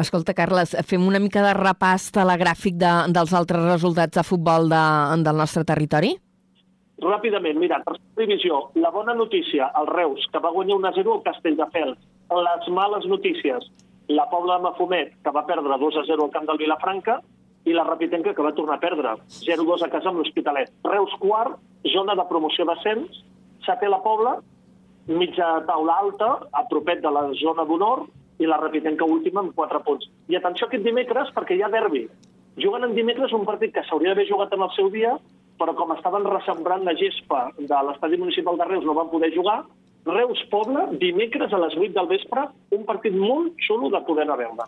[0.02, 4.86] Escolta, Carles, fem una mica de repàs telegràfic de, dels altres resultats de futbol de,
[5.26, 6.16] del nostre territori?
[7.06, 11.98] Ràpidament, mira, tercera divisió, la bona notícia, el Reus, que va guanyar 1-0 al Castelldefels.
[12.36, 13.68] Les males notícies,
[14.08, 17.20] la Pobla de Mafumet, que va perdre 2-0 al camp del Vilafranca,
[17.66, 20.72] i la Rapitenca, que va tornar a perdre 0-2 a casa amb l'Hospitalet.
[20.86, 21.58] Reus quart,
[21.94, 23.24] zona de promoció d'ascens,
[23.66, 24.36] setè la Pobla,
[25.10, 28.06] mitja taula alta, a propet de la zona d'honor,
[28.38, 30.10] i la Rapitenca última amb 4 punts.
[30.30, 32.06] I atenció aquest dimecres, perquè hi ha derbi.
[32.62, 35.16] Juguen en dimecres un partit que s'hauria d'haver jugat en el seu dia,
[35.60, 39.64] però com estaven ressembrant la gespa de l'estadi municipal de Reus, no van poder jugar.
[40.06, 42.44] Reus Pobla, dimecres a les 8 del vespre,
[42.78, 44.68] un partit molt xulo de poder anar a veure.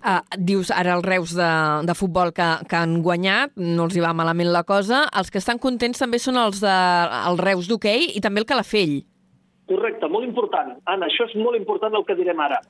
[0.00, 1.50] Uh, dius ara els Reus de,
[1.84, 5.04] de futbol que, que han guanyat, no els hi va malament la cosa.
[5.20, 6.76] Els que estan contents també són els de
[7.20, 9.02] els Reus d'hoquei i també el Calafell.
[9.68, 10.72] Correcte, molt important.
[10.88, 12.62] Anna, això és molt important el que direm ara.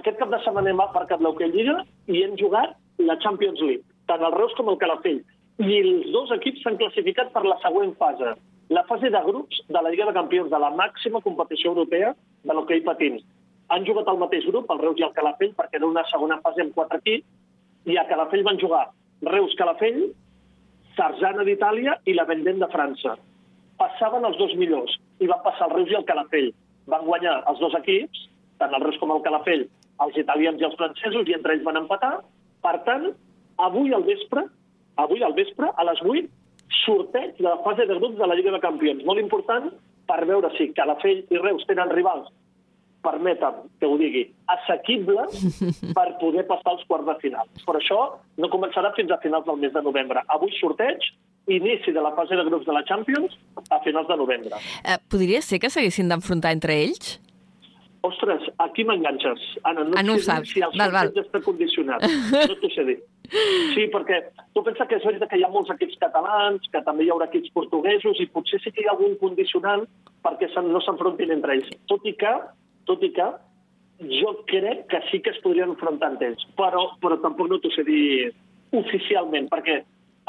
[0.00, 2.72] Aquest cap de setmana hem aparcat l'Hockey Lliga i hem jugat
[3.04, 5.20] la Champions League, tant el Reus com el Calafell
[5.60, 8.32] i els dos equips s'han classificat per la següent fase,
[8.72, 12.54] la fase de grups de la Lliga de Campions, de la màxima competició europea de
[12.56, 13.20] l'hoquei patins.
[13.68, 16.64] Han jugat al mateix grup, el Reus i el Calafell, perquè era una segona fase
[16.64, 17.26] amb quatre equips,
[17.84, 18.86] i a Calafell van jugar
[19.28, 20.00] Reus-Calafell,
[20.96, 23.16] Sarzana d'Itàlia i la Vendent de França.
[23.80, 26.50] Passaven els dos millors, i van passar el Reus i el Calafell.
[26.88, 28.26] Van guanyar els dos equips,
[28.58, 29.68] tant el Reus com el Calafell,
[30.02, 32.16] els italians i els francesos, i entre ells van empatar.
[32.64, 33.08] Per tant,
[33.68, 34.46] avui al vespre
[34.96, 36.28] avui al vespre, a les 8,
[36.84, 39.04] sorteig de la fase de grups de la Lliga de Campions.
[39.06, 39.70] Molt important
[40.08, 42.30] per veure si Calafell i Reus tenen rivals,
[43.02, 44.22] permetem que ho digui,
[44.54, 45.34] assequibles
[45.96, 47.50] per poder passar als quarts de final.
[47.66, 48.00] Per això
[48.38, 50.22] no començarà fins a finals del mes de novembre.
[50.34, 51.02] Avui sorteig,
[51.50, 53.34] inici de la fase de grups de la Champions
[53.70, 54.62] a finals de novembre.
[54.86, 57.16] Eh, podria ser que s'haguessin d'enfrontar entre ells?
[58.06, 59.42] Ostres, aquí m'enganxes.
[59.62, 60.50] Anna, no, ah, no sé saps.
[60.50, 61.12] si el val, val.
[61.22, 62.02] està condicionat.
[62.34, 62.98] No t'ho sé dir.
[63.32, 64.18] Sí, perquè
[64.52, 67.30] tu pensa que és veritat que hi ha molts equips catalans, que també hi haurà
[67.30, 69.86] equips portuguesos, i potser sí que hi ha algun condicionant
[70.26, 71.72] perquè no s'enfrontin entre ells.
[71.88, 72.34] Tot i que,
[72.90, 73.30] tot i que
[74.20, 77.72] jo crec que sí que es podrien enfrontar entre ells, però, però tampoc no t'ho
[77.72, 78.32] sé dir
[78.76, 79.80] oficialment, perquè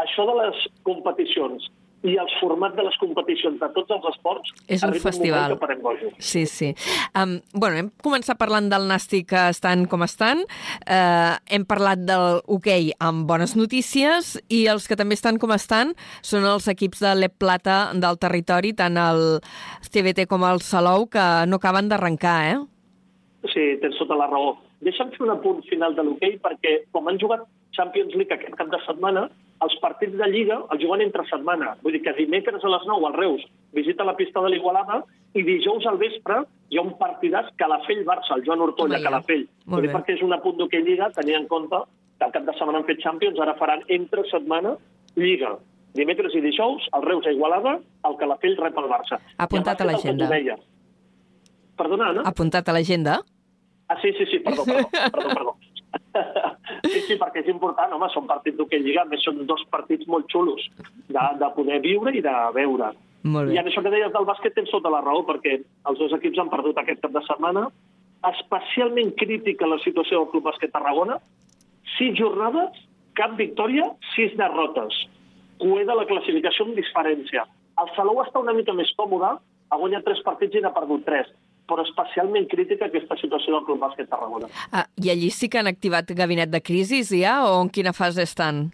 [0.04, 1.70] això de les competicions
[2.04, 5.56] i els formats de les competicions de tots els esports és un festival.
[5.56, 6.12] Un.
[6.20, 6.74] Sí, sí.
[7.16, 12.41] Um, bueno, hem començat parlant del Nàstic que estan com estan, uh, hem parlat del
[12.51, 17.16] hoquei amb bones notícies i els que també estan com estan són els equips de
[17.22, 19.39] l'Ep Plata del territori, tant el
[19.93, 22.60] TBT com el Salou, que no acaben d'arrencar, eh?
[23.51, 24.54] Sí, tens tota la raó.
[24.84, 28.69] Deixa'm fer un apunt final de l'hoquei perquè com han jugat Champions League aquest cap
[28.71, 29.27] de setmana,
[29.63, 31.73] els partits de Lliga els juguen entre setmana.
[31.84, 35.01] Vull dir que dimecres a les 9 al Reus visita la pista de l'Igualada
[35.34, 39.45] i dijous al vespre hi ha un partidàs Calafell-Barça, el Joan Ortolla, Home, Calafell.
[39.65, 41.84] Vull dir perquè és una punt d'hoquei Lliga, tenint en compte
[42.17, 44.75] que al cap de setmana han fet Champions, ara faran entre setmana
[45.15, 45.55] Lliga.
[45.97, 47.77] Dimecres i dijous, el Reus a Igualada,
[48.09, 49.21] el Calafell rep el Barça.
[49.38, 50.29] Apuntat a l'agenda.
[51.77, 52.23] Perdona, Anna?
[52.29, 53.21] Apuntat a l'agenda?
[53.88, 55.55] Ah, sí, sí, sí, perdó, perdó, perdó, perdó.
[56.84, 60.29] Sí, sí, perquè és important, home, són partits d'hoquei lliga, més són dos partits molt
[60.31, 62.91] xulos de, de poder viure i de veure.
[63.23, 63.55] Molt bé.
[63.55, 66.41] I en això que deies del bàsquet tens tota la raó, perquè els dos equips
[66.41, 67.67] han perdut aquest cap de setmana.
[68.29, 71.19] Especialment crítica la situació del Club Bàsquet Tarragona.
[71.95, 72.84] Sis jornades,
[73.19, 74.97] cap victòria, sis derrotes.
[75.61, 77.45] Cué de la classificació amb diferència.
[77.81, 81.31] El Salou està una mica més còmode, ha guanyat tres partits i n'ha perdut tres
[81.74, 84.51] però especialment crítica aquesta situació del Club Bàsquet Tarragona.
[84.71, 88.21] Ah, I allí sí que han activat gabinet de crisi ja o en quina fase
[88.30, 88.67] estan?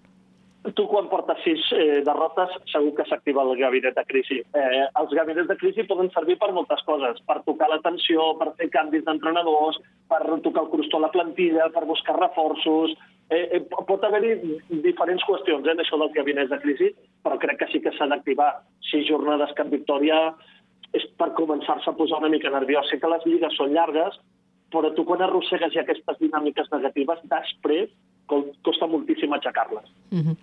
[0.75, 4.41] Tu, quan portes sis eh, derrotes, segur que s'activa el gabinet de crisi.
[4.43, 8.67] Eh, els gabinets de crisi poden servir per moltes coses, per tocar l'atenció, per fer
[8.73, 9.79] canvis d'entrenadors,
[10.11, 12.97] per tocar el crostó a la plantilla, per buscar reforços...
[13.29, 16.87] Eh, eh, pot haver-hi diferents qüestions eh, en això dels gabinets de crisi,
[17.21, 18.47] però crec que sí que s'ha d'activar
[18.89, 20.17] sis jornades cap victòria,
[20.93, 22.89] és per començar-se a posar una mica nerviós.
[22.89, 24.17] Sé que les lligues són llargues,
[24.73, 27.89] però tu quan arrossegues ja aquestes dinàmiques negatives, després
[28.29, 29.85] costa moltíssim aixecar-les.
[30.11, 30.35] Mm -hmm.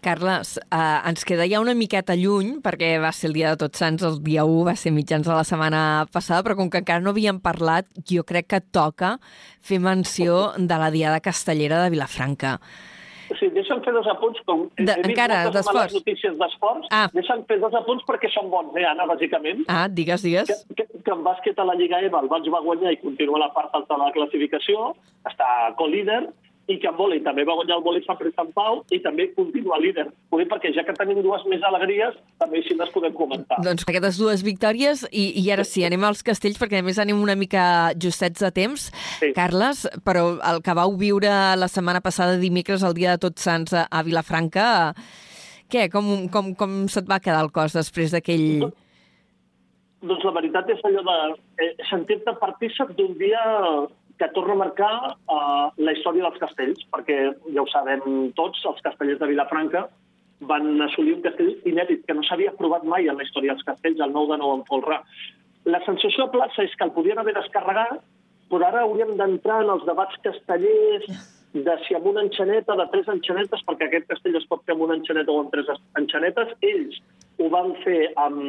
[0.00, 3.78] Carles, eh, ens queda ja una miqueta lluny, perquè va ser el dia de Tots
[3.78, 7.00] Sants, el dia 1 va ser mitjans de la setmana passada, però com que encara
[7.00, 9.18] no havíem parlat, jo crec que toca
[9.60, 12.60] fer menció de la Diada Castellera de Vilafranca.
[13.40, 14.38] Sí, deixa'm fer dos apunts.
[14.44, 15.94] Com De- he encara, d'esports.
[15.94, 16.86] notícies d'esports.
[16.90, 17.08] Ah.
[17.12, 19.64] Deixa'm fer dos apunts perquè són bons, eh, Anna, bàsicament.
[19.66, 20.66] Ah, digues, Que, digues.
[20.76, 23.52] que, que en bàsquet a la Lliga EVA el Valls va guanyar i continua la
[23.54, 26.28] part alta de la classificació, està co-líder,
[26.70, 29.28] i que en vòlei també va guanyar el vòlei Sant Pere Sant Pau i també
[29.34, 30.06] continua líder.
[30.30, 33.58] Ho dic perquè ja que tenim dues més alegries, també així les podem comentar.
[33.64, 37.18] Doncs aquestes dues victòries, i, i ara sí, anem als castells, perquè a més anem
[37.20, 37.64] una mica
[38.00, 38.90] justets de temps.
[39.18, 39.32] Sí.
[39.36, 43.74] Carles, però el que vau viure la setmana passada, dimecres, el dia de Tots Sants
[43.74, 44.68] a, a Vilafranca,
[45.70, 48.70] què, com, com, com se't va quedar el cos després d'aquell...
[50.00, 51.16] Doncs la veritat és allò de
[51.60, 53.40] eh, sentir-te partícip d'un dia
[54.20, 57.18] que torna a marcar eh, la història dels castells, perquè
[57.54, 59.86] ja ho sabem tots, els castellers de Vilafranca
[60.50, 64.00] van assolir un castell inèdit que no s'havia provat mai en la història dels castells,
[64.04, 65.00] el 9 de 9 en folre.
[65.72, 68.04] La sensació a plaça és que el podien haver descarregat,
[68.52, 71.08] però ara hauríem d'entrar en els debats castellers,
[71.56, 74.84] de si amb una enxaneta, de tres enxanetes, perquè aquest castell es pot fer amb
[74.86, 77.00] una enxaneta o amb tres enxanetes, ells
[77.40, 78.40] ho van fer amb,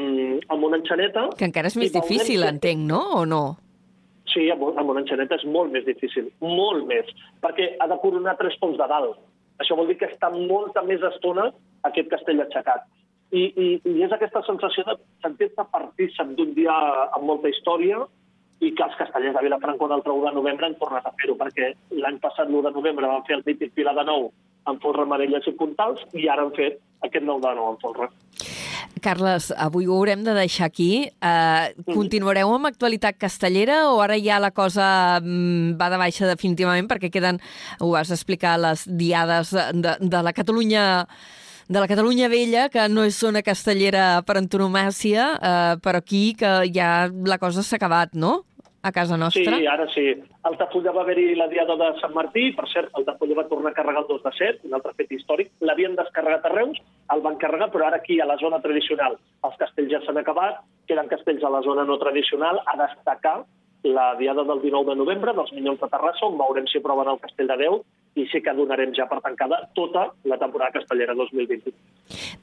[0.51, 1.30] amb una enxaneta.
[1.39, 3.03] Que encara és més difícil, entenc, no?
[3.24, 3.45] O no?
[4.32, 7.09] Sí, amb, amb una enxaneta és molt més difícil, molt més,
[7.43, 9.19] perquè ha de coronar tres ponts de dalt.
[9.61, 11.49] Això vol dir que està molta més estona
[11.88, 12.88] aquest castell aixecat.
[13.32, 16.73] I, i, i és aquesta sensació de sentir-te partícip d'un dia
[17.15, 18.01] amb molta història
[18.61, 21.71] i que els castellers de Vilafranca el 1 de novembre han tornat a fer-ho, perquè
[21.97, 24.29] l'any passat, l'1 de novembre, van fer el mític Pilar de Nou
[24.69, 28.11] amb folre amarelles i puntals i ara han fet aquest 9 de 9 amb folre.
[28.99, 31.07] Carles, avui ho haurem de deixar aquí.
[31.23, 34.85] Uh, continuareu amb actualitat castellera o ara ja la cosa
[35.21, 37.39] mm, va de baixa definitivament perquè queden,
[37.79, 41.07] ho vas explicar, les diades de, de la Catalunya
[41.71, 46.49] de la Catalunya vella, que no és zona castellera per antonomàcia, uh, però aquí que
[46.75, 48.41] ja la cosa s'ha acabat, no?
[48.83, 49.55] A casa nostra.
[49.55, 50.07] Sí, ara sí.
[50.43, 53.71] Al Tafulla va haver-hi la diada de Sant Martí, per cert, el Tafulla va tornar
[53.71, 55.53] a carregar el 2 de 7, un altre fet històric.
[55.61, 56.81] L'havien descarregat a Reus,
[57.14, 60.62] el van carregar, però ara aquí, a la zona tradicional, els castells ja s'han acabat,
[60.88, 63.41] queden castells a la zona no tradicional, a destacar
[63.84, 67.20] la diada del 19 de novembre dels Minyons de Terrassa, on veurem si aproven el
[67.24, 67.80] castell de Déu,
[68.20, 71.74] i sí que donarem ja per tancada tota la temporada castellera 2020.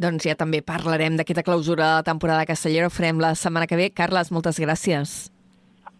[0.00, 3.78] Doncs ja també parlarem d'aquesta clausura de la temporada castellera, ho farem la setmana que
[3.78, 3.90] ve.
[3.94, 5.28] Carles, moltes gràcies.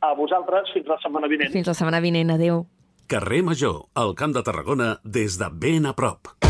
[0.00, 1.52] A vosaltres, fins la setmana vinent.
[1.52, 2.34] Fins la setmana vinent.
[2.34, 2.64] Adéu.
[3.08, 6.47] Carrer Major, al Camp de Tarragona, des de ben a prop.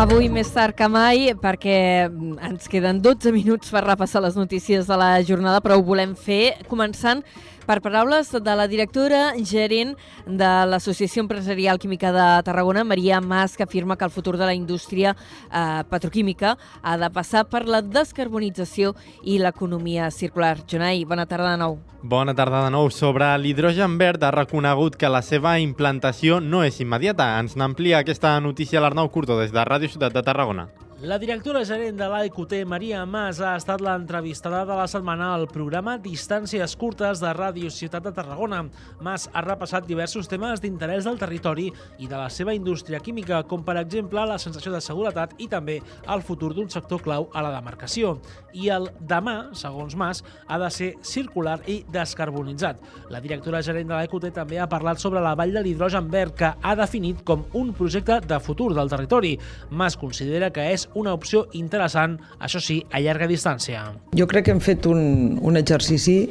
[0.00, 4.96] Avui més tard que mai, perquè ens queden 12 minuts per repassar les notícies de
[4.98, 7.24] la jornada, però ho volem fer començant
[7.70, 9.92] per paraules de la directora gerent
[10.26, 14.54] de l'Associació Empresarial Química de Tarragona, Maria Mas, que afirma que el futur de la
[14.54, 20.56] indústria eh, petroquímica ha de passar per la descarbonització i l'economia circular.
[20.66, 21.78] Jonai, bona tarda de nou.
[22.02, 22.90] Bona tarda de nou.
[22.90, 27.36] Sobre l'hidrogen verd ha reconegut que la seva implantació no és immediata.
[27.38, 30.70] Ens n'amplia aquesta notícia l'Arnau Curto des de Ràdio Ciutat de Tarragona.
[31.00, 35.94] La directora gerent de l'AIQT, Maria Mas, ha estat l'entrevistada de la setmana al programa
[35.96, 38.58] Distàncies curtes de Ràdio Ciutat de Tarragona.
[39.00, 43.64] Mas ha repassat diversos temes d'interès del territori i de la seva indústria química, com
[43.64, 47.54] per exemple la sensació de seguretat i també el futur d'un sector clau a la
[47.54, 48.18] demarcació.
[48.52, 52.84] I el demà, segons Mas, ha de ser circular i descarbonitzat.
[53.08, 56.52] La directora gerent de l'AIQT també ha parlat sobre la vall de l'hidrogen verd, que
[56.60, 59.38] ha definit com un projecte de futur del territori.
[59.70, 63.84] Mas considera que és una opció interessant, això sí, a llarga distància.
[64.16, 66.24] Jo crec que hem fet un, un exercici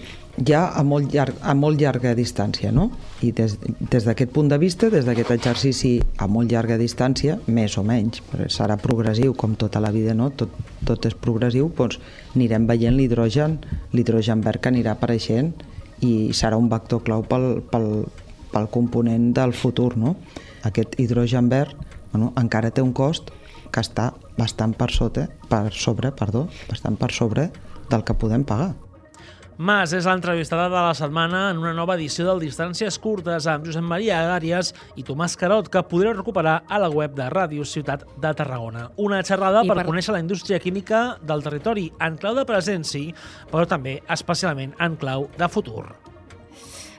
[0.46, 2.90] ja a molt, llarg, a molt llarga distància, no?
[3.26, 3.58] I des,
[4.06, 8.78] d'aquest punt de vista, des d'aquest exercici a molt llarga distància, més o menys, serà
[8.80, 10.30] progressiu, com tota la vida, no?
[10.32, 10.54] Tot,
[10.88, 12.00] tot és progressiu, doncs
[12.36, 13.60] anirem veient l'hidrogen,
[13.94, 15.54] l'hidrogen verd que anirà apareixent
[16.06, 17.90] i serà un vector clau pel, pel,
[18.54, 20.16] pel component del futur, no?
[20.68, 21.76] Aquest hidrogen verd
[22.12, 23.30] bueno, encara té un cost
[23.72, 27.50] que està bastant per sota, per sobre, perdó, bastant per sobre
[27.90, 28.76] del que podem pagar.
[29.60, 33.84] Mas és l'entrevistada de la setmana en una nova edició del Distàncies Curtes amb Josep
[33.84, 38.32] Maria Àries i Tomàs Carot, que podreu recuperar a la web de Ràdio Ciutat de
[38.40, 38.86] Tarragona.
[38.96, 42.88] Una xerrada I per, per- conèixer la indústria química del territori en clau de present,
[42.88, 43.10] sí,
[43.52, 45.90] però també especialment en clau de futur.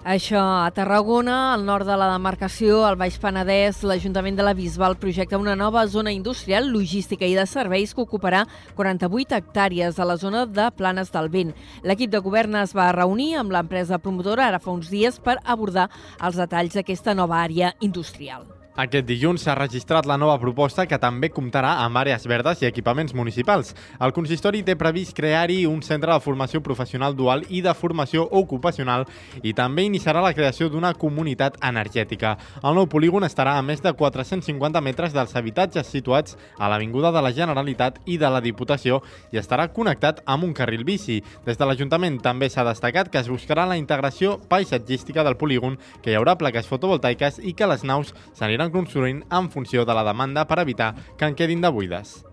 [0.02, 4.94] Això a Tarragona, al nord de la demarcació, al Baix Penedès, l'Ajuntament de la Bisbal
[4.96, 8.46] projecta una nova zona industrial, logística i de serveis que ocuparà
[8.78, 11.52] 48 hectàrees a la zona de Planes del Vent.
[11.84, 15.90] L'equip de govern es va reunir amb l'empresa promotora ara fa uns dies per abordar
[16.16, 18.48] els detalls d'aquesta nova àrea industrial.
[18.78, 23.12] Aquest dilluns s'ha registrat la nova proposta que també comptarà amb àrees verdes i equipaments
[23.18, 23.72] municipals.
[23.98, 29.08] El consistori té previst crear-hi un centre de formació professional dual i de formació ocupacional
[29.42, 32.36] i també iniciarà la creació d'una comunitat energètica.
[32.62, 37.24] El nou polígon estarà a més de 450 metres dels habitatges situats a l'Avinguda de
[37.26, 39.02] la Generalitat i de la Diputació
[39.34, 41.18] i estarà connectat amb un carril bici.
[41.44, 46.14] Des de l'Ajuntament també s'ha destacat que es buscarà la integració paisatgística del polígon, que
[46.14, 50.44] hi haurà plaques fotovoltaiques i que les naus s'aniran construint en funció de la demanda
[50.46, 52.29] per evitar que en quedin de buides.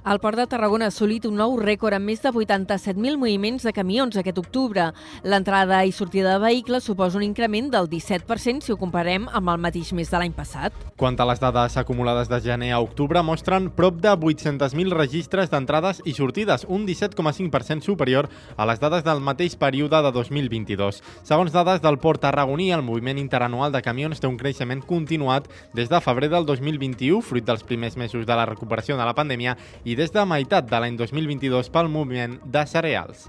[0.00, 3.72] El Port de Tarragona ha assolit un nou rècord amb més de 87.000 moviments de
[3.76, 4.86] camions aquest octubre.
[5.28, 9.60] L'entrada i sortida de vehicles suposa un increment del 17% si ho comparem amb el
[9.60, 10.72] mateix mes de l'any passat.
[10.96, 16.00] Quant a les dades acumulades de gener a octubre, mostren prop de 800.000 registres d'entrades
[16.08, 21.02] i sortides, un 17,5% superior a les dades del mateix període de 2022.
[21.28, 25.92] Segons dades del Port Tarragoní, el moviment interanual de camions té un creixement continuat des
[25.92, 29.58] de febrer del 2021, fruit dels primers mesos de la recuperació de la pandèmia,
[29.89, 33.28] i des de meitat de l'any 2022 pel moviment de cereals.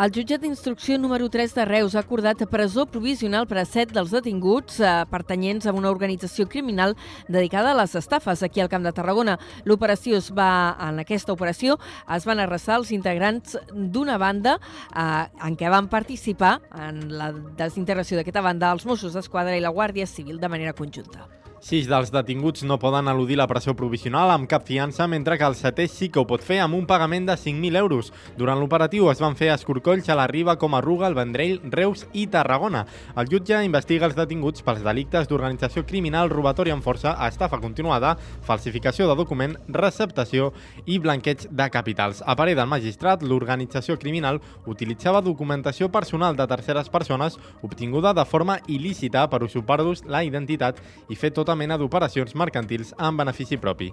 [0.00, 4.12] El jutjat d'instrucció número 3 de Reus ha acordat presó provisional per a set dels
[4.14, 6.94] detinguts eh, pertanyents a una organització criminal
[7.28, 9.36] dedicada a les estafes aquí al Camp de Tarragona.
[9.68, 11.76] L'operació es va, en aquesta operació
[12.16, 18.16] es van arrasar els integrants d'una banda eh, en què van participar en la desintegració
[18.16, 21.39] d'aquesta banda els Mossos d'Esquadra i la Guàrdia Civil de manera conjunta.
[21.60, 25.52] Sis dels detinguts no poden eludir la pressió provisional amb cap fiança, mentre que el
[25.58, 28.06] setè sí que ho pot fer amb un pagament de 5.000 euros.
[28.38, 32.06] Durant l'operatiu es van fer escorcolls a la Riba com a Ruga, el Vendrell, Reus
[32.16, 32.86] i Tarragona.
[33.12, 38.14] El jutge investiga els detinguts pels delictes d'organització criminal, robatori amb força, estafa continuada,
[38.48, 40.54] falsificació de document, receptació
[40.86, 42.24] i blanqueig de capitals.
[42.24, 48.56] A parer del magistrat, l'organització criminal utilitzava documentació personal de terceres persones obtinguda de forma
[48.64, 50.80] il·lícita per usurpar-los la identitat
[51.12, 53.92] i fer tota mena d'operacions mercantils en benefici propi.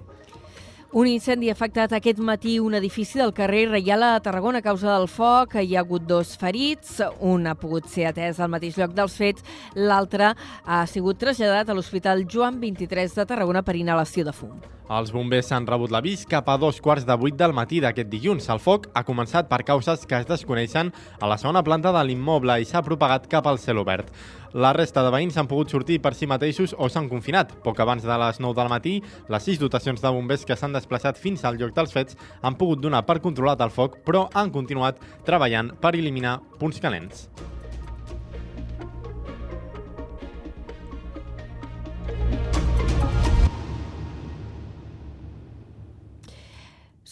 [0.96, 4.94] Un incendi ha afectat aquest matí un edifici del carrer Reial a Tarragona a causa
[4.94, 5.58] del foc.
[5.60, 9.44] Hi ha hagut dos ferits, un ha pogut ser atès al mateix lloc dels fets,
[9.76, 10.32] l'altre
[10.64, 14.77] ha sigut traslladat a l'Hospital Joan 23 de Tarragona per inhalació de fum.
[14.88, 18.46] Els bombers s'han rebut l'avís cap a dos quarts de vuit del matí d'aquest dilluns.
[18.48, 22.56] El foc ha començat per causes que es desconeixen a la segona planta de l'immoble
[22.62, 24.14] i s'ha propagat cap al cel obert.
[24.54, 27.52] La resta de veïns han pogut sortir per si mateixos o s'han confinat.
[27.66, 28.96] Poc abans de les 9 del matí,
[29.28, 32.80] les sis dotacions de bombers que s'han desplaçat fins al lloc dels fets han pogut
[32.80, 37.28] donar per controlat el foc, però han continuat treballant per eliminar punts calents.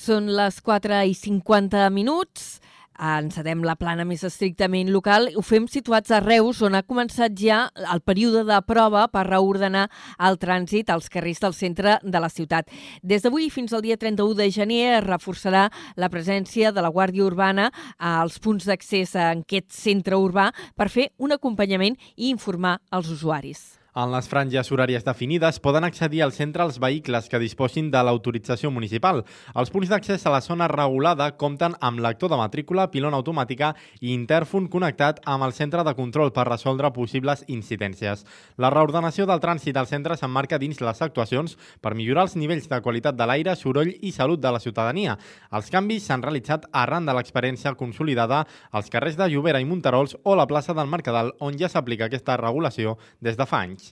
[0.05, 2.59] Són les 4 i 50 minuts.
[2.95, 5.31] Encetem la plana més estrictament local.
[5.33, 9.87] Ho fem situats a Reus, on ha començat ja el període de prova per reordenar
[10.27, 12.69] el trànsit als carrers del centre de la ciutat.
[13.01, 17.25] Des d'avui fins al dia 31 de gener es reforçarà la presència de la Guàrdia
[17.25, 23.09] Urbana als punts d'accés a aquest centre urbà per fer un acompanyament i informar els
[23.09, 23.84] usuaris.
[23.95, 28.67] En les franges horàries definides poden accedir al centre els vehicles que disposin de l'autorització
[28.67, 29.21] municipal.
[29.55, 33.69] Els punts d'accés a la zona regulada compten amb lector de matrícula, pilona automàtica
[34.01, 38.25] i interfon connectat amb el centre de control per resoldre possibles incidències.
[38.59, 42.81] La reordenació del trànsit al centre s'emmarca dins les actuacions per millorar els nivells de
[42.83, 45.15] qualitat de l'aire, soroll i salut de la ciutadania.
[45.55, 48.43] Els canvis s'han realitzat arran de l'experiència consolidada
[48.75, 52.35] als carrers de Llobera i Monterols o la plaça del Mercadal, on ja s'aplica aquesta
[52.43, 53.84] regulació des de fa anys.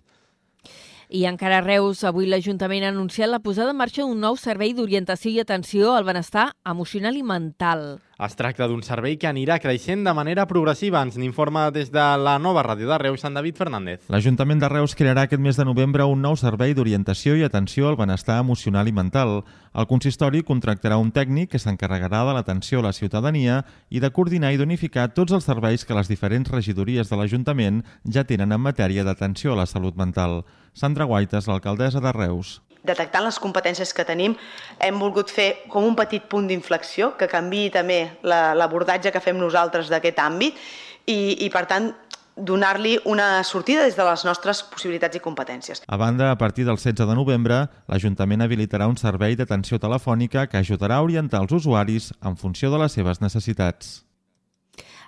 [1.09, 4.73] I encara a Reus, avui l'Ajuntament ha anunciat la posada en marxa d'un nou servei
[4.73, 7.99] d'orientació i atenció al benestar emocional i mental.
[8.23, 11.01] Es tracta d'un servei que anirà creixent de manera progressiva.
[11.03, 14.05] Ens n'informa des de la nova ràdio de Reus, Sant David Fernández.
[14.07, 17.99] L'Ajuntament de Reus crearà aquest mes de novembre un nou servei d'orientació i atenció al
[17.99, 19.41] benestar emocional i mental.
[19.73, 24.53] El consistori contractarà un tècnic que s'encarregarà de l'atenció a la ciutadania i de coordinar
[24.53, 29.03] i d'unificar tots els serveis que les diferents regidories de l'Ajuntament ja tenen en matèria
[29.03, 30.43] d'atenció a la salut mental.
[30.73, 34.35] Sandra Guaites, l'alcaldessa de Reus detectant les competències que tenim,
[34.83, 39.39] hem volgut fer com un petit punt d'inflexió que canvi també l'abordatge la, que fem
[39.39, 40.59] nosaltres d'aquest àmbit
[41.07, 41.93] i, i, per tant,
[42.35, 45.83] donar-li una sortida des de les nostres possibilitats i competències.
[45.87, 50.57] A banda, a partir del 16 de novembre, l'Ajuntament habilitarà un servei d'atenció telefònica que
[50.57, 54.01] ajudarà a orientar els usuaris en funció de les seves necessitats.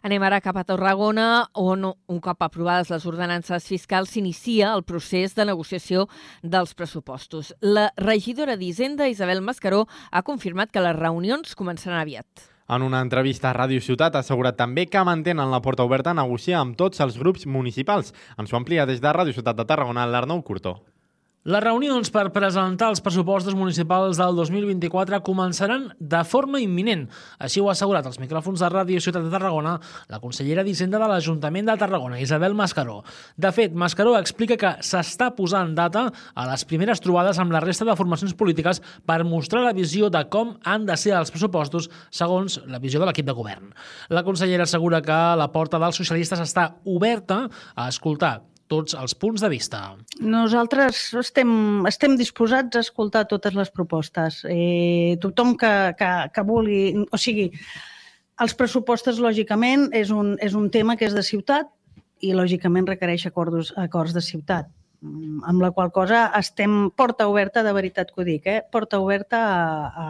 [0.06, 5.34] Anem ara cap a Tarragona, on un cop aprovades les ordenances fiscals s'inicia el procés
[5.34, 6.04] de negociació
[6.44, 7.56] dels pressupostos.
[7.66, 12.46] La regidora d'Hisenda, Isabel Mascaró, ha confirmat que les reunions començaran aviat.
[12.70, 16.20] En una entrevista a Ràdio Ciutat ha assegurat també que mantenen la porta oberta a
[16.22, 18.14] negociar amb tots els grups municipals.
[18.38, 20.84] Ens ho amplia des de Ràdio Ciutat de Tarragona l'Arnau Curtó.
[21.46, 27.04] Les reunions per presentar els pressupostos municipals del 2024 començaran de forma imminent.
[27.38, 29.76] Així ho ha assegurat als micròfons de Ràdio Ciutat de Tarragona
[30.10, 32.96] la consellera d'Hisenda de l'Ajuntament de Tarragona, Isabel Mascaró.
[33.38, 37.86] De fet, Mascaró explica que s'està posant data a les primeres trobades amb la resta
[37.86, 42.58] de formacions polítiques per mostrar la visió de com han de ser els pressupostos segons
[42.66, 43.70] la visió de l'equip de govern.
[44.10, 47.44] La consellera assegura que la porta dels socialistes està oberta
[47.76, 48.40] a escoltar
[48.72, 49.82] tots els punts de vista.
[50.20, 51.50] Nosaltres estem,
[51.90, 54.42] estem disposats a escoltar totes les propostes.
[54.50, 56.82] Eh, tothom que, que, que vulgui...
[57.12, 57.52] O sigui,
[58.42, 61.70] els pressupostos, lògicament, és un, és un tema que és de ciutat
[62.20, 64.72] i, lògicament, requereix acords, acords de ciutat
[65.46, 68.62] amb la qual cosa estem porta oberta, de veritat que ho dic, eh?
[68.72, 70.06] porta oberta a,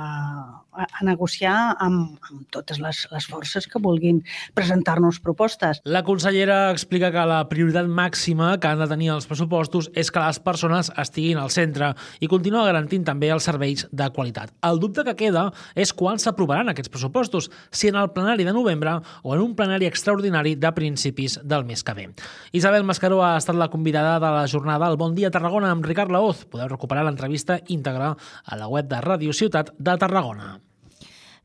[0.76, 4.22] a, a negociar amb, amb totes les, les forces que vulguin
[4.58, 5.82] presentar-nos propostes.
[5.86, 10.24] La consellera explica que la prioritat màxima que han de tenir els pressupostos és que
[10.24, 14.54] les persones estiguin al centre i continua garantint també els serveis de qualitat.
[14.66, 19.00] El dubte que queda és quan s'aprovaran aquests pressupostos, si en el plenari de novembre
[19.24, 22.10] o en un plenari extraordinari de principis del mes que ve.
[22.52, 26.14] Isabel Mascaró ha estat la convidada de la jornada al Bon Dia Tarragona amb Ricard
[26.14, 26.46] Laoz.
[26.52, 28.14] Podeu recuperar l'entrevista íntegra
[28.46, 30.56] a la web de Ràdio Ciutat de Tarragona.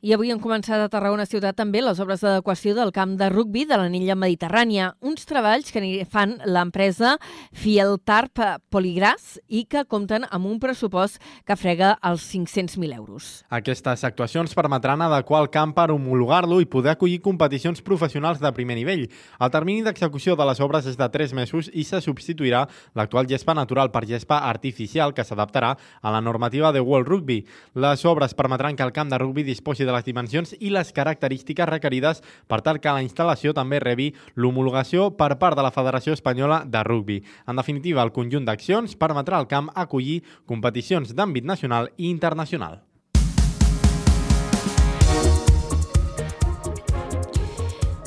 [0.01, 3.67] I avui han començat a Tarragona Ciutat també les obres d'adequació del camp de rugbi
[3.69, 7.11] de l'anilla mediterrània, uns treballs que fan l'empresa
[7.53, 8.41] Fieltarp
[8.73, 13.27] Poligras i que compten amb un pressupost que frega els 500.000 euros.
[13.53, 18.79] Aquestes actuacions permetran adequar el camp per homologar-lo i poder acollir competicions professionals de primer
[18.81, 19.05] nivell.
[19.37, 22.63] El termini d'execució de les obres és de 3 mesos i se substituirà
[22.97, 27.43] l'actual gespa natural per gespa artificial que s'adaptarà a la normativa de World Rugby.
[27.77, 30.91] Les obres permetran que el camp de rugby disposi de de les dimensions i les
[30.95, 36.15] característiques requerides per tal que la instal·lació també rebi l'homologació per part de la Federació
[36.17, 37.19] Espanyola de Rugby.
[37.47, 42.81] En definitiva, el conjunt d'accions permetrà al camp acollir competicions d'àmbit nacional i internacional.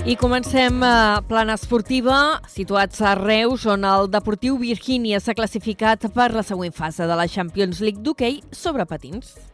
[0.05, 6.29] I comencem a plana esportiva, situats a Reus, on el Deportiu Virgínia s'ha classificat per
[6.37, 9.54] la següent fase de la Champions League d'hoquei sobre patins.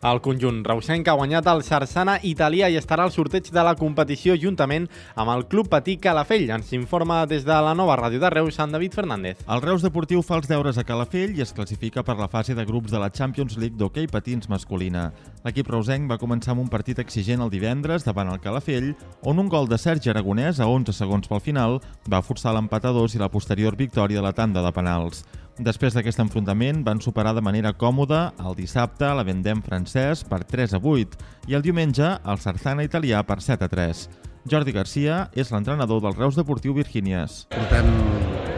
[0.00, 4.32] El conjunt reusenc ha guanyat el Sarsana italià i estarà al sorteig de la competició
[4.40, 6.46] juntament amb el Club Patí Calafell.
[6.54, 9.42] Ens informa des de la nova ràdio de Reus, Sant David Fernández.
[9.44, 12.64] El Reus Deportiu fa els deures a Calafell i es classifica per la fase de
[12.64, 15.10] grups de la Champions League d'hoquei patins masculina.
[15.44, 19.52] L'equip reusenc va començar amb un partit exigent el divendres davant el Calafell, on un
[19.52, 21.76] gol de Sergi Aragonès a 11 segons pel final
[22.08, 25.26] va forçar l'empat a dos i la posterior victòria de la tanda de penals.
[25.60, 30.72] Després d'aquest enfrontament van superar de manera còmoda el dissabte la Vendem francès per 3
[30.78, 34.00] a 8 i el diumenge el Sarzana italià per 7 a 3.
[34.48, 37.42] Jordi Garcia és l'entrenador del Reus Deportiu Virgínies.
[37.52, 37.92] Portem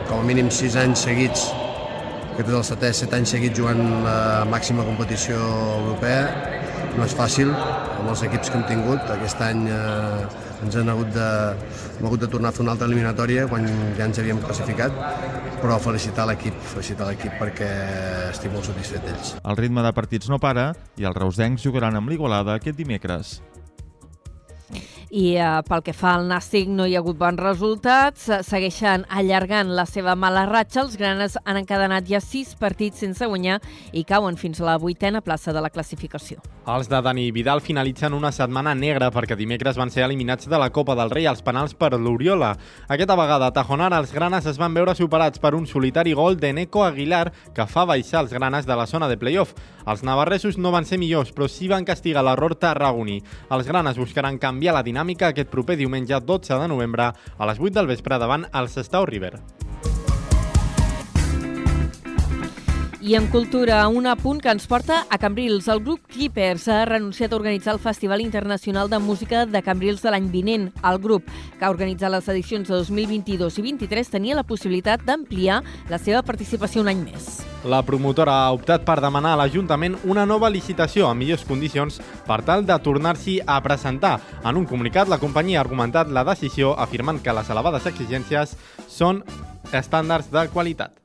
[0.07, 1.48] com a mínim 6 anys seguits,
[2.36, 5.42] aquest és el setè, 7 anys seguits jugant la màxima competició
[5.80, 6.22] europea.
[6.94, 7.50] No és fàcil,
[7.98, 9.11] amb els equips que hem tingut.
[9.16, 11.29] Aquest any eh, ens han hagut de,
[11.99, 13.67] hem hagut de tornar a fer una altra eliminatòria quan
[13.99, 14.97] ja ens havíem classificat
[15.63, 17.71] però felicitar l'equip, felicitar l'equip perquè
[18.33, 19.37] estic molt satisfet d'ells.
[19.47, 23.39] El ritme de partits no para i els reusencs jugaran amb l'Igualada aquest dimecres.
[25.13, 29.69] I eh, pel que fa al Nàstic no hi ha hagut bons resultats, segueixen allargant
[29.77, 33.59] la seva mala ratxa, els granes han encadenat ja sis partits sense guanyar
[33.93, 36.41] i cauen fins a la vuitena plaça de la classificació.
[36.73, 40.71] Els de Dani Vidal finalitzen una setmana negra perquè dimecres van ser eliminats de la
[40.73, 42.55] Copa del Rei als penals per l'Oriola.
[42.89, 46.55] Aquesta vegada a Tajonar els granes es van veure superats per un solitari gol de
[46.57, 49.53] Neco Aguilar que fa baixar els granes de la zona de playoff.
[49.87, 53.20] Els navarresos no van ser millors, però sí van castigar l'error tarragoní.
[53.51, 57.74] Els granes buscaran canviar la dinàmica aquest proper diumenge 12 de novembre a les 8
[57.80, 59.37] del vespre davant el Sestau River.
[63.05, 65.66] I en cultura, un apunt que ens porta a Cambrils.
[65.66, 70.12] El grup Keepers ha renunciat a organitzar el Festival Internacional de Música de Cambrils de
[70.14, 70.68] l'any vinent.
[70.86, 71.26] El grup,
[71.59, 76.22] que ha organitzat les edicions de 2022 i 2023, tenia la possibilitat d'ampliar la seva
[76.22, 77.42] participació un any més.
[77.66, 81.98] La promotora ha optat per demanar a l'Ajuntament una nova licitació a millors condicions
[82.30, 84.20] per tal de tornar-s'hi a presentar.
[84.46, 88.55] En un comunicat, la companyia ha argumentat la decisió afirmant que les elevades exigències
[88.86, 89.24] són
[89.74, 91.01] estàndards de qualitat.